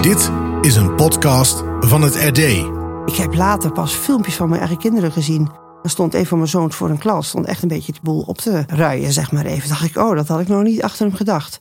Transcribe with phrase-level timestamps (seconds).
[0.00, 0.30] Dit
[0.60, 2.38] is een podcast van het RD.
[3.06, 5.50] Ik heb later pas filmpjes van mijn eigen kinderen gezien.
[5.82, 7.28] Er stond een van mijn zoons voor een klas.
[7.28, 9.68] Stond echt een beetje de boel op te ruien, zeg maar even.
[9.68, 11.60] dacht ik, oh, dat had ik nog niet achter hem gedacht.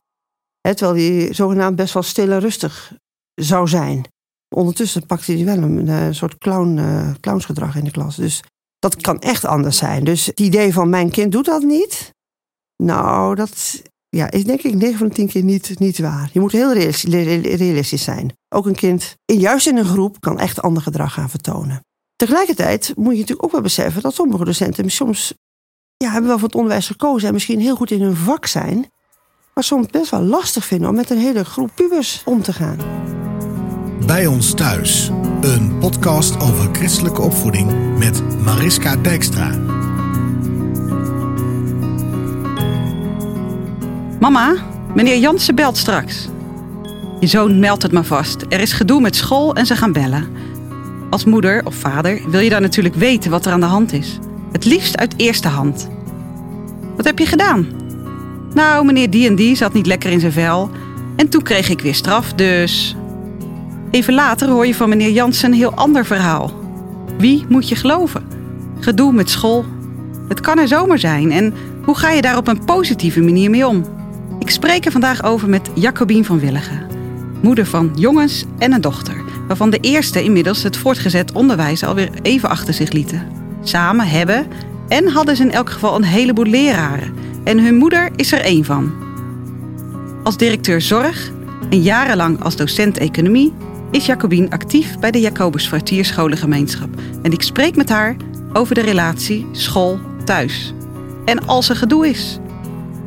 [0.62, 2.94] Terwijl hij zogenaamd best wel stil en rustig
[3.34, 4.06] zou zijn.
[4.56, 8.16] Ondertussen pakte hij wel een, eh, soort clown, eh, clownsgedrag in de klas.
[8.16, 8.44] Dus
[8.80, 10.04] dat kan echt anders zijn.
[10.04, 12.14] Dus het idee van mijn kind doet dat niet.
[12.84, 16.30] Nou, dat ja, is denk ik 9 van de 10 keer niet, niet waar.
[16.34, 18.34] Je moet heel realistisch zijn.
[18.50, 21.86] Ook een kind, juist in een groep, kan echt ander gedrag gaan vertonen.
[22.16, 25.34] Tegelijkertijd moet je natuurlijk ook wel beseffen dat sommige docenten soms
[25.98, 28.92] ja, hebben wel voor het onderwijs gekozen en misschien heel goed in hun vak zijn,
[29.54, 32.78] maar soms best wel lastig vinden om met een hele groep pubers om te gaan.
[34.06, 35.12] Bij ons thuis,
[35.42, 39.77] een podcast over christelijke opvoeding met Mariska Dijkstra.
[44.28, 44.56] Mama,
[44.94, 46.28] meneer Jansen belt straks.
[47.20, 48.46] Je zoon meldt het maar vast.
[48.50, 50.28] Er is gedoe met school en ze gaan bellen.
[51.10, 54.20] Als moeder of vader wil je dan natuurlijk weten wat er aan de hand is.
[54.52, 55.90] Het liefst uit eerste hand.
[56.96, 57.68] Wat heb je gedaan?
[58.54, 60.70] Nou, meneer die en die zat niet lekker in zijn vel.
[61.16, 62.96] En toen kreeg ik weer straf, dus.
[63.92, 66.52] Even later hoor je van meneer Jansen een heel ander verhaal.
[67.18, 68.28] Wie moet je geloven?
[68.80, 69.66] Gedoe met school.
[70.28, 71.32] Het kan er zomaar zijn.
[71.32, 73.97] En hoe ga je daar op een positieve manier mee om?
[74.48, 76.88] Ik spreek er vandaag over met Jacobien van Willigen.
[77.42, 79.24] Moeder van jongens en een dochter.
[79.48, 83.28] Waarvan de eerste inmiddels het voortgezet onderwijs alweer even achter zich lieten.
[83.64, 84.48] Samen hebben
[84.88, 87.14] en hadden ze in elk geval een heleboel leraren.
[87.44, 88.94] En hun moeder is er één van.
[90.24, 91.32] Als directeur zorg
[91.70, 93.54] en jarenlang als docent economie
[93.92, 96.90] is Jacobien actief bij de Jacobus Kwartierscholengemeenschap.
[97.22, 98.16] En ik spreek met haar
[98.54, 100.74] over de relatie school-thuis.
[101.26, 102.40] En als er gedoe is,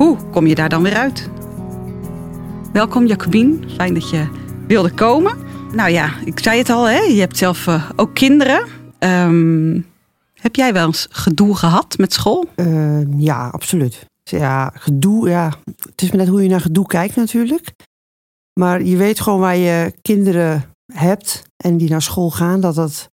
[0.01, 1.29] hoe kom je daar dan weer uit?
[2.73, 4.27] Welkom Jacobien, fijn dat je
[4.67, 5.37] wilde komen.
[5.73, 6.99] Nou ja, ik zei het al, hè?
[6.99, 8.67] je hebt zelf uh, ook kinderen.
[8.99, 9.87] Um,
[10.33, 12.45] heb jij wel eens gedoe gehad met school?
[12.55, 14.05] Uh, ja, absoluut.
[14.23, 15.53] Ja, gedoe, ja.
[15.89, 17.71] Het is maar net hoe je naar gedoe kijkt natuurlijk.
[18.59, 23.09] Maar je weet gewoon waar je kinderen hebt en die naar school gaan, dat dat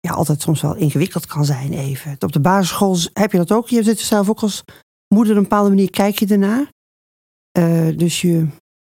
[0.00, 2.16] ja, altijd soms wel ingewikkeld kan zijn even.
[2.18, 3.68] Op de basisschool heb je dat ook.
[3.68, 4.64] Je zit zelf ook als
[5.14, 6.72] moeder een bepaalde manier kijk je ernaar.
[7.58, 8.46] Uh, dus je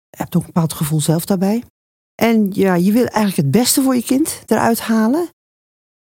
[0.09, 1.63] hebt ook een bepaald gevoel zelf daarbij.
[2.15, 5.29] En ja, je wil eigenlijk het beste voor je kind eruit halen.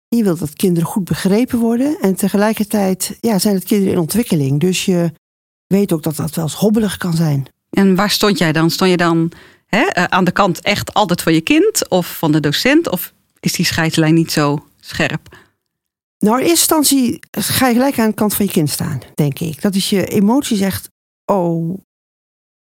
[0.08, 2.00] Je wilt dat kinderen goed begrepen worden.
[2.00, 4.60] En tegelijkertijd ja, zijn het kinderen in ontwikkeling.
[4.60, 5.12] Dus je
[5.68, 7.48] weet ook dat dat wel eens hobbelig kan zijn.
[7.70, 8.70] En waar stond jij dan?
[8.70, 9.32] Stond je dan
[9.66, 12.90] hè, eh, aan de kant echt altijd van je kind of van de docent?
[12.90, 15.38] Of is die scheidslijn niet zo scherp?
[16.20, 19.40] Nou, in eerste instantie ga je gelijk aan de kant van je kind staan, denk
[19.40, 19.62] ik.
[19.62, 20.90] Dat is je emotie zegt,
[21.32, 21.80] oh,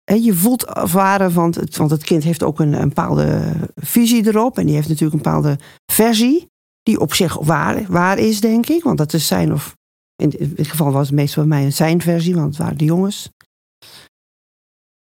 [0.03, 4.57] je voelt ervaren, want het, want het kind heeft ook een, een, bepaalde visie erop.
[4.57, 5.59] En die heeft natuurlijk een bepaalde
[5.91, 6.47] versie,
[6.83, 7.33] die op zich
[7.87, 8.83] waar, is, denk ik.
[8.83, 9.75] Want dat is zijn of,
[10.15, 12.85] in dit geval was het meestal bij mij een zijn versie, want het waren de
[12.85, 13.29] jongens.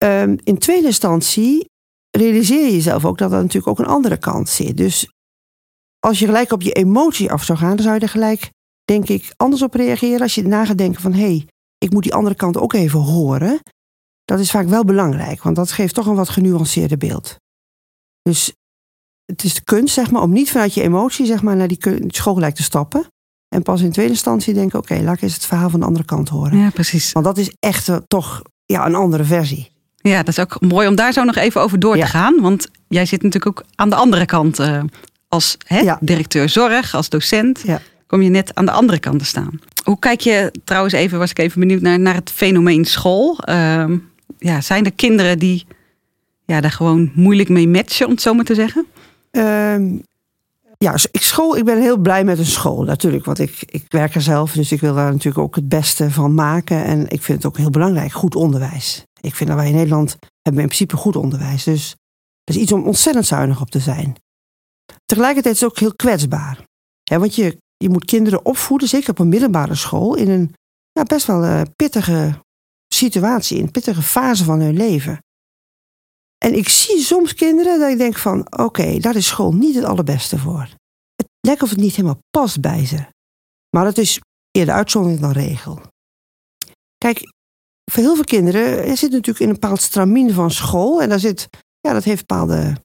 [0.04, 1.69] Um, in tweede instantie
[2.10, 4.76] realiseer je jezelf ook dat er natuurlijk ook een andere kant zit.
[4.76, 5.09] Dus
[6.04, 8.50] als je gelijk op je emotie af zou gaan, dan zou je er gelijk,
[8.84, 10.20] denk ik, anders op reageren.
[10.20, 11.47] Als je na gaat denken van, hé, hey,
[11.78, 13.60] ik moet die andere kant ook even horen.
[14.25, 17.37] Dat is vaak wel belangrijk, want dat geeft toch een wat genuanceerder beeld.
[18.22, 18.53] Dus
[19.25, 22.06] het is de kunst, zeg maar, om niet vanuit je emotie, zeg maar, naar die
[22.06, 23.06] school gelijk te stappen.
[23.48, 26.04] En pas in tweede instantie denken, oké, laat ik eens het verhaal van de andere
[26.04, 26.59] kant horen.
[26.59, 27.12] Ja, precies.
[27.12, 29.71] Want dat is echt uh, toch ja, een andere versie.
[29.97, 32.41] Ja, dat is ook mooi om daar zo nog even over door te gaan.
[32.41, 34.82] Want jij zit natuurlijk ook aan de andere kant uh,
[35.34, 37.61] als hè, directeur zorg, als docent.
[37.65, 37.81] Ja.
[38.06, 39.61] Kom je net aan de andere kant te staan.
[39.84, 43.39] Hoe kijk je trouwens even, was ik even benieuwd naar, naar het fenomeen school.
[43.49, 43.84] Uh,
[44.39, 45.67] ja, zijn er kinderen die
[46.45, 48.87] ja, daar gewoon moeilijk mee matchen, om het zo maar te zeggen?
[49.31, 50.03] Um,
[50.78, 53.25] ja, ik, school, ik ben heel blij met een school natuurlijk.
[53.25, 56.34] Want ik, ik werk er zelf, dus ik wil daar natuurlijk ook het beste van
[56.34, 56.84] maken.
[56.84, 59.05] En ik vind het ook heel belangrijk, goed onderwijs.
[59.21, 61.65] Ik vind dat wij in Nederland hebben in principe goed onderwijs.
[61.65, 61.95] Dus
[62.45, 64.16] dat is iets om ontzettend zuinig op te zijn.
[65.04, 66.65] Tegelijkertijd is het ook heel kwetsbaar.
[67.04, 70.54] Want je, je moet kinderen opvoeden, zeker op een middelbare school, in een
[71.03, 72.42] best wel uh, pittige
[72.95, 75.19] situatie, in een pittige fase van hun leven.
[76.45, 79.75] En ik zie soms kinderen dat ik denk van, oké, okay, daar is school niet
[79.75, 80.69] het allerbeste voor.
[81.15, 83.07] Het lijkt of het niet helemaal past bij ze.
[83.77, 84.21] Maar dat is
[84.51, 85.80] eerder uitzondering dan regel.
[86.98, 87.19] Kijk,
[87.91, 91.03] voor heel veel kinderen er zit natuurlijk in een bepaald stramien van school.
[91.03, 91.48] En daar zit,
[91.80, 92.77] ja, dat heeft bepaalde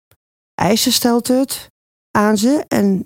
[0.54, 1.68] eisen, stelt het
[2.12, 2.66] aan ze.
[2.68, 3.04] En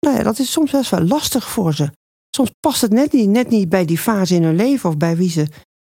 [0.00, 1.90] nou ja, dat is soms best wel lastig voor ze.
[2.30, 5.16] Soms past het net niet, net niet bij die fase in hun leven of bij
[5.16, 5.46] wie ze,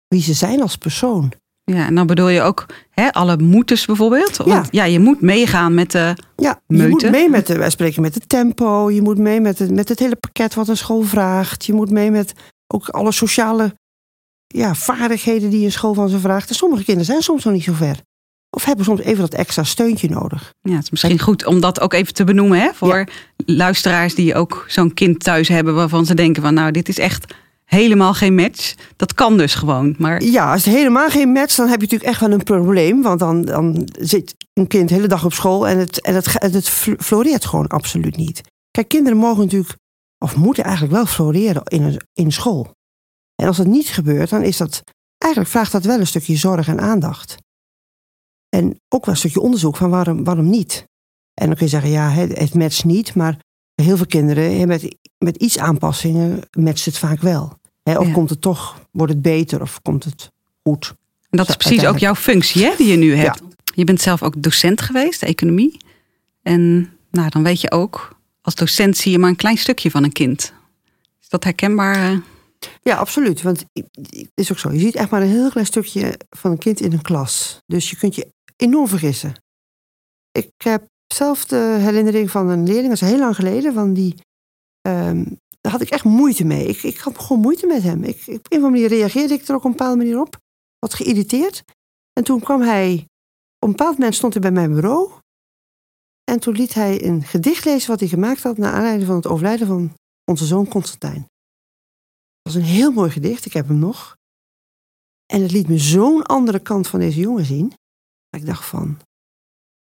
[0.08, 1.32] wie ze zijn als persoon.
[1.64, 4.36] Ja, en dan bedoel je ook hè, alle moetes bijvoorbeeld.
[4.36, 4.84] Want ja.
[4.84, 8.28] je moet meegaan met de Ja, je moet mee met de, wij spreken met het
[8.28, 8.90] tempo.
[8.90, 11.64] Je moet mee met het, met het hele pakket wat een school vraagt.
[11.64, 12.32] Je moet mee met
[12.66, 13.74] ook alle sociale
[14.46, 16.48] ja, vaardigheden die een school van ze vraagt.
[16.48, 18.02] En sommige kinderen zijn soms nog niet zo ver.
[18.50, 20.52] Of hebben soms even dat extra steuntje nodig.
[20.60, 23.04] Ja, het is misschien goed om dat ook even te benoemen hè, voor
[23.36, 27.34] luisteraars die ook zo'n kind thuis hebben waarvan ze denken van nou, dit is echt
[27.64, 28.74] helemaal geen match.
[28.96, 29.94] Dat kan dus gewoon.
[29.98, 30.22] Maar...
[30.22, 33.02] Ja, als het helemaal geen match, dan heb je natuurlijk echt wel een probleem.
[33.02, 36.32] Want dan, dan zit een kind de hele dag op school en het, en het,
[36.38, 36.68] het
[36.98, 38.40] floreert gewoon absoluut niet.
[38.70, 39.76] Kijk, kinderen mogen natuurlijk,
[40.18, 42.72] of moeten eigenlijk wel floreren in, een, in school.
[43.34, 44.82] En als dat niet gebeurt, dan is dat,
[45.18, 47.36] eigenlijk vraagt dat wel een stukje zorg en aandacht.
[48.58, 50.86] En ook wel een stukje onderzoek van waarom, waarom niet.
[51.34, 53.36] En dan kun je zeggen, ja, het matcht niet, maar
[53.74, 57.58] heel veel kinderen met, met iets aanpassingen matcht het vaak wel.
[57.82, 60.30] of komt het toch, wordt het beter of komt het
[60.62, 60.94] goed.
[61.30, 63.42] En dat is precies ook jouw functie hè, die je nu hebt.
[63.74, 65.76] Je bent zelf ook docent geweest, economie.
[66.42, 70.04] En nou, dan weet je ook, als docent zie je maar een klein stukje van
[70.04, 70.52] een kind.
[71.20, 72.12] Is dat herkenbaar?
[72.12, 72.18] Eh?
[72.82, 73.42] Ja, absoluut.
[73.42, 74.72] Want het is ook zo.
[74.72, 77.62] Je ziet echt maar een heel klein stukje van een kind in een klas.
[77.66, 79.34] Dus je kunt je enorm vergissen.
[80.30, 84.14] Ik heb zelf de herinnering van een leerling, dat is heel lang geleden, van die.
[84.88, 86.66] Um, daar had ik echt moeite mee.
[86.66, 88.04] Ik, ik had gewoon moeite met hem.
[88.04, 90.36] Ik, op een of andere manier reageerde ik er ook op een bepaalde manier op.
[90.78, 91.64] Wat geïrriteerd.
[92.12, 93.06] En toen kwam hij.
[93.58, 95.10] Op een bepaald moment stond hij bij mijn bureau.
[96.24, 98.56] En toen liet hij een gedicht lezen wat hij gemaakt had.
[98.56, 99.94] naar aanleiding van het overlijden van
[100.24, 101.26] onze zoon Constantijn.
[102.42, 103.44] Dat was een heel mooi gedicht.
[103.44, 104.16] Ik heb hem nog.
[105.26, 107.72] En het liet me zo'n andere kant van deze jongen zien.
[108.38, 108.98] Ik dacht van,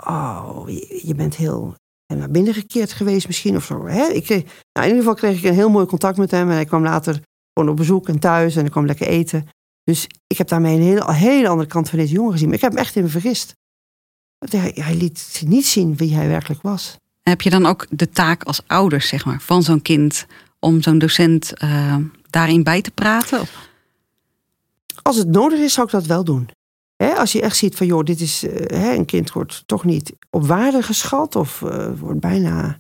[0.06, 0.68] oh,
[1.02, 1.74] je, bent heel
[2.06, 3.86] naar binnen gekeerd geweest misschien of zo.
[3.86, 4.06] Hè?
[4.06, 4.42] Ik nou,
[4.72, 6.48] in ieder geval kreeg ik een heel mooi contact met hem.
[6.48, 7.20] En hij kwam later
[7.52, 9.48] gewoon op bezoek en thuis en ik kwam lekker eten.
[9.84, 12.46] Dus ik heb daarmee een hele, hele andere kant van deze jongen gezien.
[12.46, 13.54] Maar ik heb hem echt in me vergist.
[14.38, 16.96] Hij, hij liet niet zien wie hij werkelijk was.
[17.22, 20.26] Heb je dan ook de taak als ouders zeg maar, van zo'n kind
[20.58, 21.96] om zo'n docent uh,
[22.30, 23.46] daarin bij te praten?
[25.02, 26.48] Als het nodig is, zou ik dat wel doen
[26.96, 30.46] als je echt ziet van, joh, dit is, uh, een kind wordt toch niet op
[30.46, 32.78] waarde geschat of uh, wordt bijna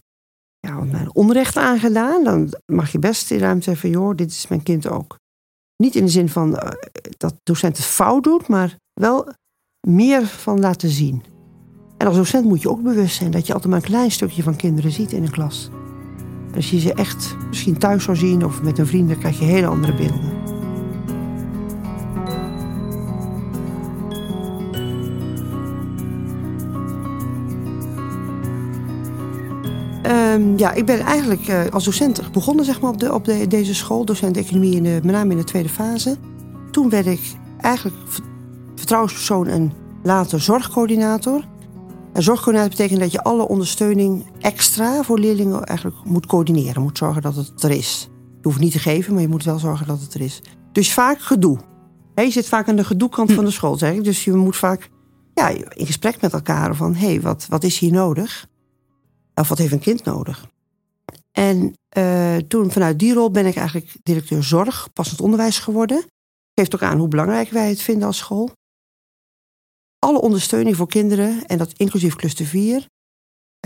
[0.58, 4.62] ja, onrecht aangedaan, dan mag je best in ruimte zeggen van, joh, dit is mijn
[4.62, 5.18] kind ook.
[5.76, 6.70] Niet in de zin van uh,
[7.16, 9.28] dat docent het fout doet, maar wel
[9.88, 11.22] meer van laten zien.
[11.98, 14.42] En als docent moet je ook bewust zijn dat je altijd maar een klein stukje
[14.42, 15.70] van kinderen ziet in een klas.
[16.54, 19.44] als je ze echt misschien thuis zou zien of met een vriend, dan krijg je
[19.44, 20.43] hele andere beelden.
[30.04, 34.04] Ehm, ja, ik ben eigenlijk uh, als docent begonnen zeg maar, op, de, deze school.
[34.04, 36.16] Docent economie, in de, met name in de tweede fase.
[36.70, 37.20] Toen werd ik
[37.60, 37.96] eigenlijk
[38.74, 39.72] vertrouwenspersoon en
[40.02, 41.44] later zorgcoördinator.
[42.12, 46.82] En zorgcoördinator betekent dat je alle ondersteuning extra voor leerlingen eigenlijk moet coördineren.
[46.82, 48.08] Moet zorgen dat het er is.
[48.40, 50.42] Je hoeft niet te geven, maar je moet wel zorgen dat het er is.
[50.72, 51.58] Dus vaak gedoe.
[52.14, 54.04] je zit vaak aan de gedoekant van de school, zeg ik.
[54.04, 54.90] Dus je moet vaak
[55.34, 56.94] ja, in gesprek met elkaar van...
[56.94, 58.46] hé, hey, wat, wat is hier nodig?
[59.34, 60.46] Of wat heeft een kind nodig?
[61.32, 66.06] En uh, toen vanuit die rol ben ik eigenlijk directeur zorg, passend onderwijs geworden.
[66.54, 68.50] Geeft ook aan hoe belangrijk wij het vinden als school.
[69.98, 72.86] Alle ondersteuning voor kinderen, en dat inclusief cluster 4.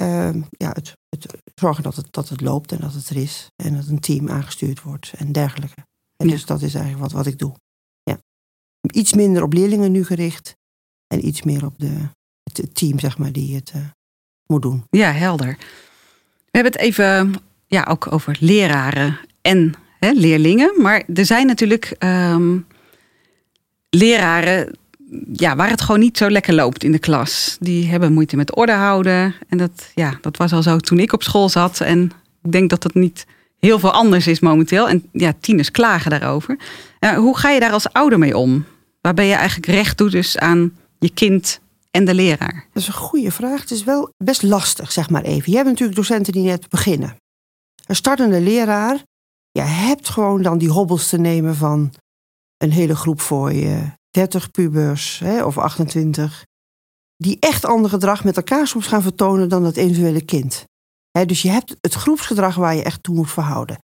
[0.01, 3.47] Uh, ja, het, het, zorgen dat het, dat het loopt en dat het er is.
[3.57, 5.87] En dat een team aangestuurd wordt en dergelijke.
[6.17, 7.55] En dus dat is eigenlijk wat, wat ik doe.
[8.03, 8.19] Ja.
[8.93, 10.57] Iets minder op leerlingen nu gericht.
[11.07, 12.09] En iets meer op de,
[12.43, 13.87] het team, zeg maar, die het, uh,
[14.49, 14.87] moet.
[14.91, 15.57] Ja, helder.
[16.51, 17.35] We hebben het even
[17.67, 20.73] ja, ook over leraren en hè, leerlingen.
[20.77, 22.67] Maar er zijn natuurlijk um,
[23.91, 24.77] leraren
[25.33, 27.57] ja, waar het gewoon niet zo lekker loopt in de klas.
[27.61, 29.35] Die hebben moeite met orde houden.
[29.49, 31.81] En dat, ja, dat was al zo toen ik op school zat.
[31.81, 32.13] En
[32.43, 33.27] ik denk dat dat niet
[33.59, 34.89] heel veel anders is momenteel.
[34.89, 36.59] En ja, tieners klagen daarover.
[37.01, 38.65] Uh, hoe ga je daar als ouder mee om?
[39.01, 42.69] Waar ben je eigenlijk recht toe dus aan je kind en de leraar?
[42.73, 43.61] Dat is een goede vraag.
[43.61, 45.51] Het is wel best lastig, zeg maar even.
[45.51, 47.17] Je hebt natuurlijk docenten die net beginnen.
[47.87, 49.03] Een startende leraar,
[49.51, 51.93] je hebt gewoon dan die hobbels te nemen van
[52.57, 53.97] een hele groep voor je.
[54.11, 56.45] 30 pubers hè, of 28.
[57.17, 60.65] Die echt ander gedrag met elkaar soms gaan vertonen dan het individuele kind.
[61.27, 63.79] dus je hebt het groepsgedrag waar je echt toe moet verhouden.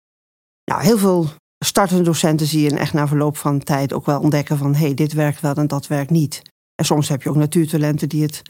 [0.71, 1.29] Nou, heel veel
[1.65, 4.93] startende docenten zie je echt na verloop van tijd ook wel ontdekken van hé, hey,
[4.93, 6.41] dit werkt wel en dat werkt niet.
[6.75, 8.41] En soms heb je ook natuurtalenten die het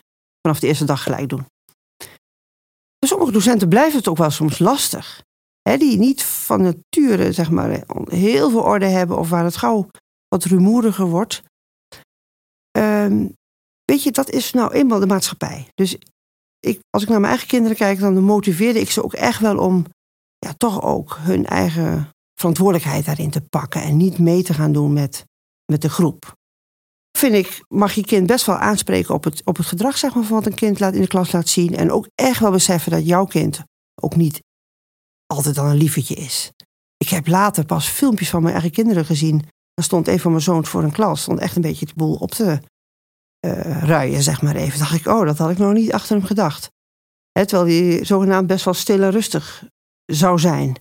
[0.41, 1.45] vanaf de eerste dag gelijk doen.
[3.05, 5.23] Sommige docenten blijft het ook wel soms lastig.
[5.61, 9.87] Die niet van nature zeg maar, heel veel orde hebben of waar het gauw
[10.27, 11.43] wat rumoeriger wordt.
[12.71, 13.27] ehm,
[13.83, 15.67] weet je, dat is nou eenmaal de maatschappij.
[15.73, 15.97] Dus
[16.59, 19.57] ik, als ik naar mijn eigen kinderen kijk, dan motiveerde ik ze ook echt wel
[19.57, 19.85] om
[20.37, 24.93] ja, toch ook hun eigen verantwoordelijkheid daarin te pakken en niet mee te gaan doen
[24.93, 25.25] met,
[25.71, 26.33] met de groep.
[27.15, 30.23] Vind ik, mag je kind best wel aanspreken op het, op het gedrag zeg maar,
[30.23, 31.75] van wat een kind laat, in de klas laat zien.
[31.75, 33.63] En ook echt wel beseffen dat jouw kind
[34.01, 34.39] ook niet
[35.25, 36.51] altijd dan een lievertje is.
[36.97, 39.39] Ik heb later pas filmpjes van mijn eigen kinderen gezien.
[39.73, 42.15] Daar stond een van mijn zoons voor een klas, stond echt een beetje de boel
[42.15, 42.59] op te
[43.45, 44.79] uh, ruien, zeg maar even.
[44.79, 46.69] dacht ik, oh, dat had ik nog niet achter hem gedacht.
[47.31, 49.63] terwijl hij zogenaamd best wel stil en rustig
[50.05, 50.75] zou zijn.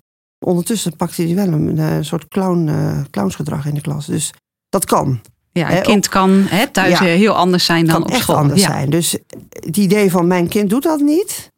[0.44, 4.06] Ondertussen pakte hij wel een, een soort clown, uh, clownsgedrag in de klas.
[4.06, 4.32] Dus
[4.68, 5.20] dat kan.
[5.58, 8.36] Ja, een kind kan thuis heel anders zijn dan op echt school.
[8.36, 8.90] anders zijn.
[8.90, 9.16] Dus
[9.48, 11.52] het idee van mijn kind doet dat niet.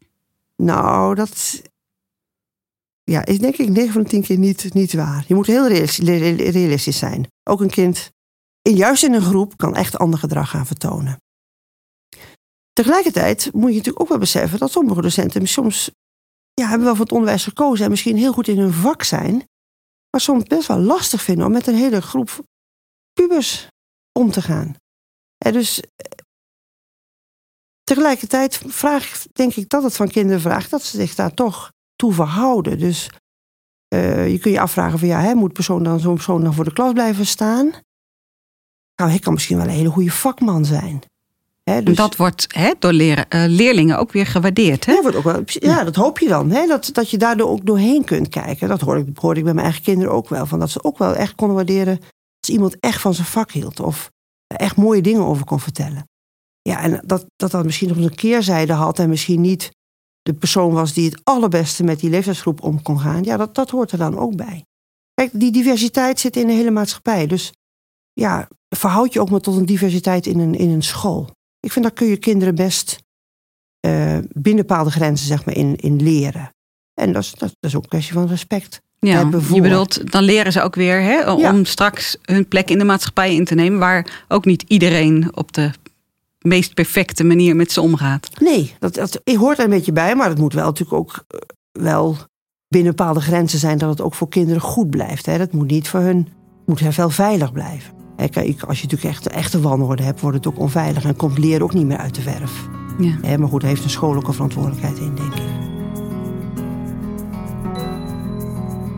[0.57, 1.63] Nou, dat
[3.05, 5.25] ja, is denk ik 9 van de 10 keer niet, niet waar.
[5.29, 7.27] Je moet heel realistisch zijn.
[7.43, 8.11] Ook een kind,
[8.63, 11.21] juist in een groep, kan echt ander gedrag gaan vertonen.
[12.73, 15.91] Tegelijkertijd moet je natuurlijk ook wel beseffen dat sommige docenten soms
[16.55, 19.35] ja, hebben wel voor het onderwijs gekozen en misschien heel goed in hun vak zijn,
[20.11, 22.45] maar soms best wel lastig vinden om met een hele groep
[23.13, 23.69] pubers
[24.17, 24.75] om te gaan.
[25.39, 25.87] En dus eh,
[27.83, 32.13] tegelijkertijd vraag, denk ik dat het van kinderen vraagt dat ze zich daar toch toe
[32.13, 32.79] verhouden.
[32.79, 33.11] Dus
[33.95, 36.65] uh, je kunt je afvragen van ja, hè, moet persoon dan zo'n persoon dan voor
[36.65, 37.71] de klas blijven staan?
[38.97, 41.03] Nou, hij kan misschien wel een hele goede vakman zijn.
[41.63, 41.97] Hè, dus...
[41.97, 44.87] Dat wordt hè, door uh, leerlingen ook weer gewaardeerd.
[44.87, 44.93] Hè?
[44.93, 46.51] Ja, wordt ook wel, ja, dat hoop je dan.
[46.51, 48.69] Hè, dat, dat je daardoor ook doorheen kunt kijken.
[48.69, 50.47] Dat hoorde ik, hoorde ik bij mijn eigen kinderen ook wel.
[50.47, 52.01] Van dat ze ook wel echt konden waarderen
[52.47, 53.81] als iemand echt van zijn vak hield.
[53.81, 54.11] Of
[54.47, 56.09] echt mooie dingen over kon vertellen.
[56.63, 59.71] Ja, en dat dat, dat misschien nog een keerzijde had en misschien niet
[60.23, 63.23] de persoon was die het allerbeste met die leeftijdsgroep om kon gaan.
[63.23, 64.65] Ja, dat, dat hoort er dan ook bij.
[65.15, 67.27] Kijk, die diversiteit zit in de hele maatschappij.
[67.27, 67.53] Dus
[68.13, 71.31] ja, verhoud je ook maar tot een diversiteit in een, in een school.
[71.61, 72.99] Ik vind dat kun je kinderen best
[73.87, 76.51] uh, binnen bepaalde grenzen zeg maar, in, in leren.
[76.95, 78.81] En dat is, dat, is ook een kwestie van respect.
[79.07, 82.85] Ja, je bedoelt, dan leren ze ook weer hè, om straks hun plek in de
[82.85, 85.71] maatschappij in te nemen, waar ook niet iedereen op de
[86.39, 88.29] meest perfecte manier met ze omgaat.
[88.41, 91.41] Nee, dat, dat hoort er een beetje bij, maar het moet wel natuurlijk ook eh,
[91.73, 92.17] wel
[92.69, 95.27] binnen bepaalde grenzen zijn dat het ook voor kinderen goed blijft.
[95.27, 95.39] Hè.
[95.39, 96.29] Dat moet niet voor hun,
[96.67, 97.95] moet wel veilig blijven.
[98.17, 101.63] Kijk, als je natuurlijk echt echte wanorde hebt, wordt het ook onveilig en komt leren
[101.63, 102.69] ook niet meer uit de verf.
[102.99, 103.39] Ja.
[103.39, 105.76] Maar goed, daar heeft een school ook een verantwoordelijkheid in, denk ik.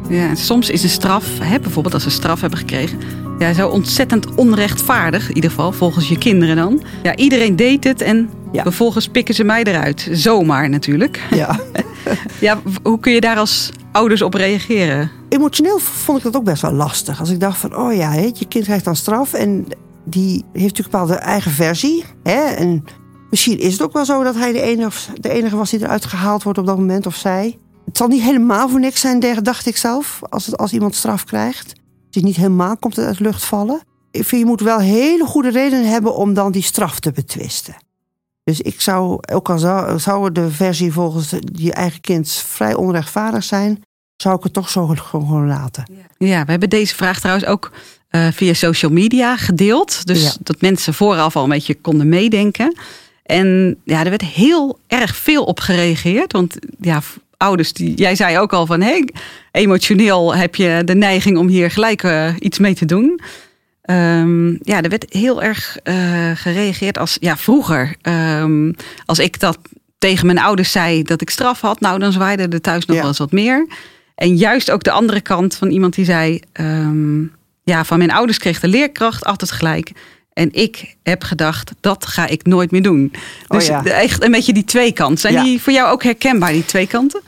[0.08, 2.98] Ja, soms is een straf, hè, bijvoorbeeld als ze straf hebben gekregen,
[3.38, 6.82] ja, zo ontzettend onrechtvaardig, in ieder geval volgens je kinderen dan.
[7.02, 10.08] Ja, iedereen deed het en vervolgens pikken ze mij eruit.
[10.12, 11.22] Zomaar natuurlijk.
[11.30, 11.60] Ja.
[12.40, 15.10] ja, hoe kun je daar als ouders op reageren?
[15.28, 17.20] Emotioneel vond ik dat ook best wel lastig.
[17.20, 19.66] Als ik dacht van, oh ja, je kind krijgt dan straf en
[20.04, 22.04] die heeft natuurlijk een bepaalde eigen versie.
[22.22, 22.40] Hè?
[22.40, 22.84] En
[23.30, 26.04] misschien is het ook wel zo dat hij de enige, de enige was die eruit
[26.04, 27.58] gehaald wordt op dat moment of zij.
[27.88, 31.24] Het zal niet helemaal voor niks zijn, dacht ik zelf, als, het, als iemand straf
[31.24, 31.68] krijgt.
[32.06, 33.80] Het is niet helemaal komt uit lucht vallen.
[34.10, 37.76] Ik vind, je moet wel hele goede redenen hebben om dan die straf te betwisten.
[38.44, 43.44] Dus ik zou, ook al zou, zou de versie volgens je eigen kind vrij onrechtvaardig
[43.44, 43.82] zijn,
[44.16, 45.84] zou ik het toch zo gewoon laten.
[46.18, 47.72] Ja, we hebben deze vraag trouwens ook
[48.10, 50.06] uh, via social media gedeeld.
[50.06, 52.76] Dus dat mensen vooraf al een beetje konden meedenken.
[53.22, 56.32] En ja, er werd heel erg veel op gereageerd.
[56.32, 57.02] Want ja,
[57.38, 59.08] ouders, die, jij zei ook al van hey,
[59.52, 63.20] emotioneel heb je de neiging om hier gelijk uh, iets mee te doen.
[63.90, 67.94] Um, ja, er werd heel erg uh, gereageerd als ja, vroeger.
[68.02, 69.58] Um, als ik dat
[69.98, 73.06] tegen mijn ouders zei dat ik straf had, nou dan zwaaide er thuis nog wel
[73.06, 73.66] eens wat meer.
[74.14, 77.32] En juist ook de andere kant van iemand die zei: um,
[77.64, 79.92] Ja, van mijn ouders kreeg de leerkracht altijd gelijk.
[80.38, 83.12] En ik heb gedacht, dat ga ik nooit meer doen.
[83.48, 85.18] Oh dus echt een beetje die twee kanten.
[85.18, 87.20] Zijn die voor jou ook herkenbaar, die twee kanten?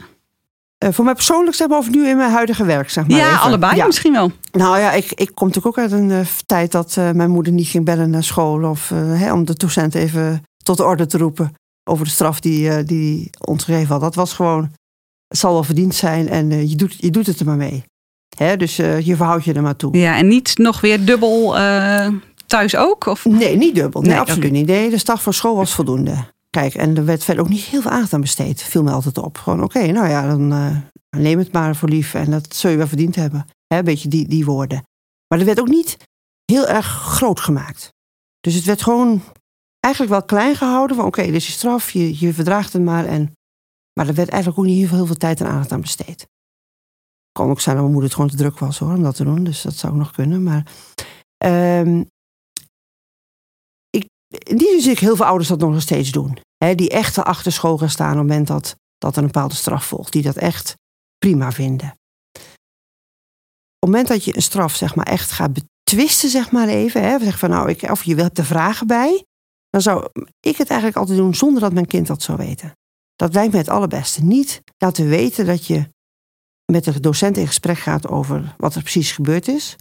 [0.83, 3.17] Uh, voor mij persoonlijk, zeg maar, of nu in mijn huidige werk, zeg maar.
[3.17, 3.39] Ja, even.
[3.39, 4.31] allebei misschien wel.
[4.51, 7.53] Nou ja, ik, ik kom natuurlijk ook uit een uh, tijd dat uh, mijn moeder
[7.53, 8.69] niet ging bellen naar school.
[8.69, 11.53] Of hè, om de docent even tot de orde te roepen
[11.83, 14.01] over de straf die, die ons gegeven had.
[14.01, 14.71] Dat was gewoon,
[15.27, 17.83] het zal wel verdiend zijn en je, doet, je doet het er maar mee.
[18.37, 19.97] Hè, dus je verhoudt je er maar toe.
[19.97, 21.55] Ja, en niet nog weer dubbel
[22.51, 23.05] thuis ook?
[23.05, 23.25] Of?
[23.25, 24.01] Nee, niet dubbel.
[24.01, 24.67] Nee, absoluut niet.
[24.67, 26.15] Nee, de staf voor school was voldoende.
[26.49, 28.63] Kijk, en er werd verder ook niet heel veel aandacht aan besteed.
[28.63, 29.37] Viel me altijd op.
[29.37, 30.77] Gewoon, oké, nou ja, dan uh,
[31.17, 32.13] neem het maar voor lief.
[32.13, 33.45] En dat zul je wel verdiend hebben.
[33.67, 34.83] Hè, een beetje die, die woorden.
[35.27, 35.97] Maar er werd ook niet
[36.45, 37.93] heel erg groot gemaakt.
[38.39, 39.21] Dus het werd gewoon
[39.79, 40.95] eigenlijk wel klein gehouden.
[40.95, 43.05] Van oké, dit is je straf, je, je verdraagt het maar.
[43.05, 43.31] En,
[43.93, 46.27] maar er werd eigenlijk ook niet heel veel, heel veel tijd en aandacht aan besteed.
[47.31, 49.23] Kan ook zijn dat mijn moeder het gewoon te druk was hoor, om dat te
[49.23, 49.43] doen.
[49.43, 50.43] Dus dat zou nog kunnen.
[50.43, 50.71] Maar
[51.45, 52.09] um, ik
[54.31, 56.37] in die zin zie ik heel veel ouders dat nog steeds doen.
[56.75, 60.11] Die echt achter school gaan staan op het moment dat, dat een bepaalde straf volgt.
[60.11, 60.75] Die dat echt
[61.17, 61.95] prima vinden.
[63.79, 67.19] Op het moment dat je een straf zeg maar, echt gaat betwisten, zeg maar even.
[67.19, 69.25] Zeg van, nou, ik, of je hebt er vragen bij.
[69.69, 70.09] Dan zou
[70.39, 72.71] ik het eigenlijk altijd doen zonder dat mijn kind dat zou weten.
[73.15, 74.23] Dat lijkt me het allerbeste.
[74.23, 75.89] Niet laten weten dat je
[76.71, 79.75] met de docent in gesprek gaat over wat er precies gebeurd is.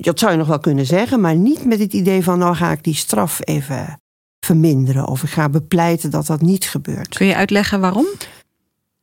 [0.00, 2.72] Dat zou je nog wel kunnen zeggen, maar niet met het idee van nou ga
[2.72, 4.00] ik die straf even
[4.40, 7.14] verminderen of ik ga bepleiten dat dat niet gebeurt.
[7.14, 8.06] Kun je uitleggen waarom?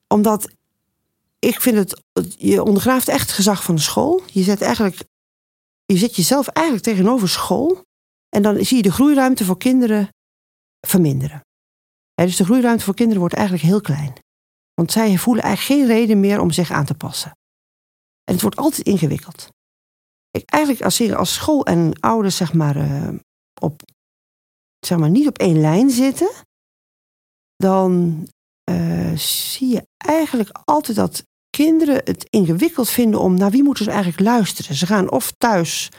[0.07, 0.49] Omdat
[1.39, 2.01] ik vind het,
[2.37, 4.21] je ondergraaft echt het gezag van de school.
[4.25, 5.03] Je zet eigenlijk,
[5.85, 7.83] je zet jezelf eigenlijk tegenover school
[8.29, 10.09] en dan zie je de groeiruimte voor kinderen
[10.87, 11.41] verminderen.
[12.15, 14.13] dus de groeiruimte voor kinderen wordt eigenlijk heel klein.
[14.73, 17.31] Want zij voelen eigenlijk geen reden meer om zich aan te passen.
[18.23, 19.49] En het wordt altijd ingewikkeld.
[20.31, 23.09] Ik, eigenlijk als, als school en ouders zeg maar, uh,
[23.61, 23.81] op,
[24.79, 26.29] zeg maar niet op één lijn zitten,
[27.55, 28.23] dan
[28.69, 33.91] uh, zie je eigenlijk altijd dat kinderen het ingewikkeld vinden om naar wie moeten ze
[33.91, 34.75] eigenlijk luisteren.
[34.75, 35.89] Ze gaan of thuis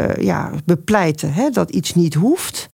[0.00, 2.68] uh, ja, bepleiten hè, dat iets niet hoeft.